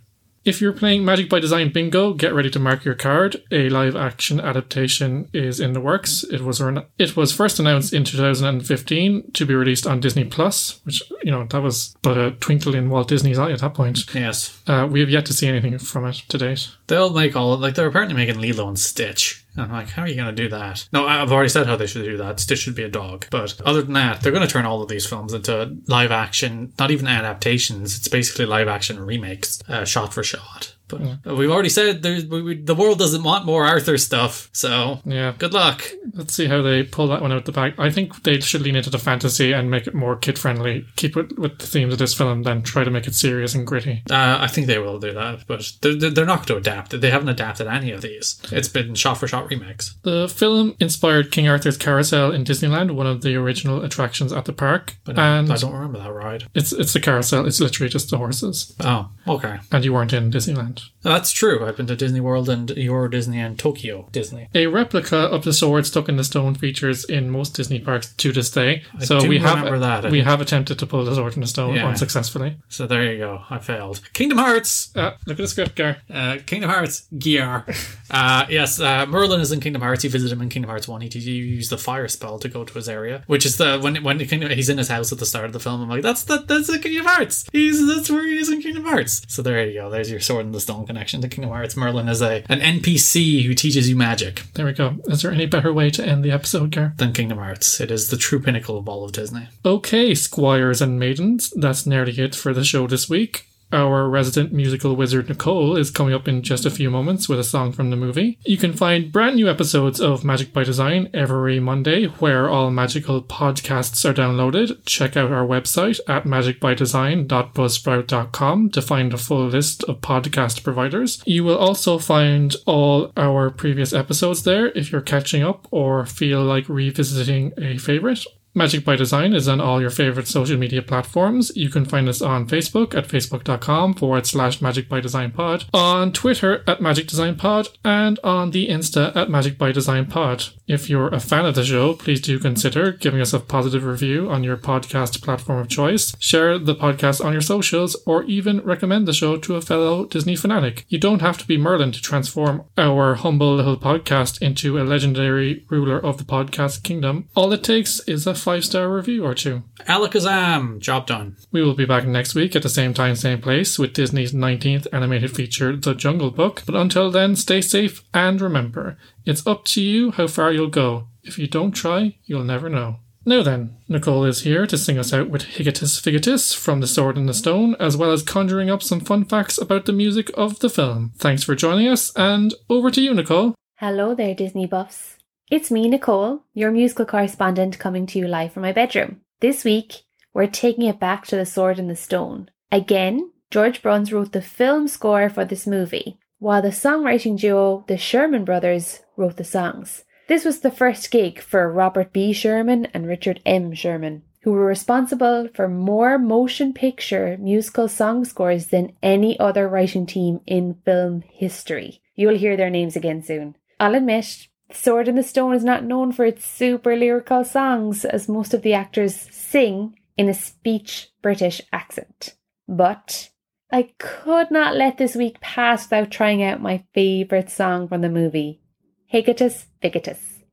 [0.45, 3.41] If you're playing Magic by Design Bingo, get ready to mark your card.
[3.49, 6.25] A live action adaptation is in the works.
[6.25, 6.61] It was
[6.99, 11.45] it was first announced in 2015 to be released on Disney Plus, which you know
[11.45, 14.13] that was but a twinkle in Walt Disney's eye at that point.
[14.13, 14.61] Yes.
[14.67, 16.69] Uh, we have yet to see anything from it to date.
[16.87, 19.42] They'll make all like they're apparently making Lilo and Stitch.
[19.55, 20.87] I'm like, how are you going to do that?
[20.91, 22.39] No, I've already said how they should do that.
[22.39, 23.27] Stitch should be a dog.
[23.29, 26.73] But other than that, they're going to turn all of these films into live action,
[26.79, 27.97] not even adaptations.
[27.97, 30.75] It's basically live action remakes, uh, shot for shot.
[30.87, 34.49] But we've already said we, we, the world doesn't want more Arthur stuff.
[34.53, 35.83] So Yeah, good luck.
[36.13, 37.73] Let's see how they pull that one out the bag.
[37.79, 40.85] I think they should lean into the fantasy and make it more kid friendly.
[40.95, 43.65] Keep it with the themes of this film, then try to make it serious and
[43.65, 44.03] gritty.
[44.09, 46.99] Uh, I think they will do that, but they're, they're they're not going to adapt.
[47.01, 48.39] They haven't adapted any of these.
[48.51, 49.95] It's been shot for shot remakes.
[50.03, 54.53] The film inspired King Arthur's Carousel in Disneyland, one of the original attractions at the
[54.53, 54.97] park.
[55.05, 56.43] But and I don't remember that ride.
[56.53, 57.45] it's it's the carousel.
[57.47, 59.59] It's literally just the horses, Oh, okay.
[59.71, 60.72] and you weren't in Disneyland.
[61.01, 61.65] That's true.
[61.65, 64.47] I've been to Disney World and Euro Disney and Tokyo Disney.
[64.55, 68.31] A replica of the sword stuck in the stone features in most Disney parks to
[68.31, 68.83] this day.
[68.99, 70.09] so do we have that.
[70.11, 71.87] We have attempted to pull the sword from the stone Yeah.
[71.87, 72.57] unsuccessfully.
[72.69, 73.41] So there you go.
[73.49, 74.01] I failed.
[74.13, 74.95] Kingdom Hearts.
[74.95, 75.97] Uh, look at the script, Gar.
[76.13, 77.65] Uh, Kingdom Hearts gear.
[78.11, 80.03] Uh, yes, uh, Merlin is in Kingdom Hearts.
[80.03, 81.01] You visit him in Kingdom Hearts One.
[81.01, 84.03] He you use the fire spell to go to his area, which is the when
[84.03, 85.81] when Kingdom, he's in his house at the start of the film.
[85.81, 87.45] I'm like, that's the that's the Kingdom Hearts.
[87.51, 89.23] He's that's where he is in Kingdom Hearts.
[89.27, 89.89] So there you go.
[89.89, 91.77] There's your sword in the stone connection to Kingdom Hearts.
[91.77, 94.95] Merlin is a an NPC who teaches you magic There we go.
[95.05, 96.93] Is there any better way to end the episode, Gar?
[96.97, 97.79] than Kingdom Hearts.
[97.79, 99.47] It is the true pinnacle of all of Disney.
[99.65, 103.47] Okay, squires and maidens, that's nearly it for the show this week.
[103.73, 107.43] Our resident musical wizard Nicole is coming up in just a few moments with a
[107.43, 108.37] song from the movie.
[108.45, 113.23] You can find brand new episodes of Magic by Design every Monday, where all magical
[113.23, 114.85] podcasts are downloaded.
[114.85, 121.23] Check out our website at magicbydesign.buzzsprout.com to find a full list of podcast providers.
[121.25, 126.43] You will also find all our previous episodes there if you're catching up or feel
[126.43, 128.23] like revisiting a favorite.
[128.55, 131.51] Magic by Design is on all your favorite social media platforms.
[131.55, 136.13] You can find us on Facebook at facebook.com forward slash Magic by Design Pod, on
[136.13, 140.45] Twitter at Magic Design Pod, and on the Insta at Magic by Design Pod.
[140.67, 144.29] If you're a fan of the show, please do consider giving us a positive review
[144.29, 149.07] on your podcast platform of choice, share the podcast on your socials, or even recommend
[149.07, 150.85] the show to a fellow Disney fanatic.
[150.89, 155.65] You don't have to be Merlin to transform our humble little podcast into a legendary
[155.71, 157.27] ruler of the podcast kingdom.
[157.35, 159.63] All it takes is a five star review or two.
[159.87, 161.37] Alakazam, job done.
[161.51, 164.87] We will be back next week at the same time, same place with Disney's 19th
[164.91, 166.63] animated feature, The Jungle Book.
[166.65, 171.07] But until then, stay safe and remember, it's up to you how far you'll go.
[171.23, 172.97] If you don't try, you'll never know.
[173.25, 177.17] Now then, Nicole is here to sing us out with Higitus Figitus from The Sword
[177.17, 180.59] in the Stone, as well as conjuring up some fun facts about the music of
[180.59, 181.13] the film.
[181.17, 183.55] Thanks for joining us, and over to you, Nicole.
[183.77, 185.12] Hello there, Disney buffs.
[185.53, 189.21] It's me, Nicole, your musical correspondent, coming to you live from my bedroom.
[189.39, 190.01] This week,
[190.33, 192.49] we're taking it back to The Sword in the Stone.
[192.71, 197.99] Again, George Bruns wrote the film score for this movie, while the songwriting duo, the
[197.99, 200.05] Sherman Brothers, wrote the songs.
[200.27, 202.33] This was the first gig for Robert B.
[202.33, 203.75] Sherman and Richard M.
[203.75, 210.07] Sherman, who were responsible for more motion picture musical song scores than any other writing
[210.07, 212.01] team in film history.
[212.15, 213.55] You'll hear their names again soon.
[213.79, 218.27] I'll admit, Sword in the Stone is not known for its super lyrical songs, as
[218.27, 222.35] most of the actors sing in a speech British accent.
[222.67, 223.29] But
[223.71, 228.09] I could not let this week pass without trying out my favourite song from the
[228.09, 228.61] movie,
[229.05, 230.43] Higitus Figitus.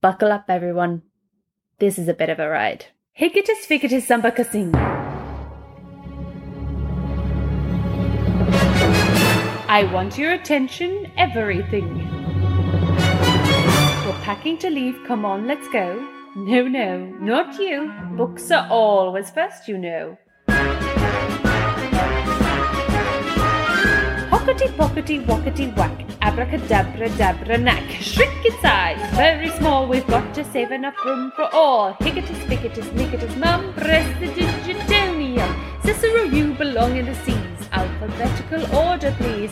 [0.00, 1.02] Buckle up, everyone.
[1.78, 2.86] This is a bit of a ride.
[3.12, 4.74] Higitus Figitus Zumbakazing.
[9.68, 12.19] I want your attention, everything.
[14.22, 16.06] Packing to leave, come on, let's go.
[16.36, 17.90] No, no, not you.
[18.16, 20.18] Books are always first, you know.
[24.30, 27.90] Hockety pockety wockety whack, abracadabra dabra knack.
[28.00, 31.94] Shrink in size, very small, we've got to save enough room for all.
[31.94, 35.82] Higitus, figitus, migitus, mum, prestidigitonium.
[35.82, 37.36] Cicero, you belong in the C's.
[37.72, 39.50] Alphabetical order, please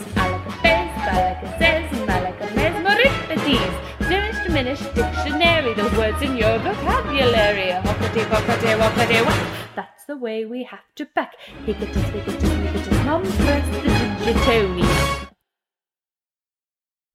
[4.49, 7.71] diminished dictionary, those words in your vocabulary.
[7.85, 9.47] Hoppity, poppity, woppity, whack.
[9.77, 11.35] That's the way we have to pack.
[11.67, 13.91] Hicketus, hicketus, hicketus, mum first, the
[14.25, 15.38] digitone.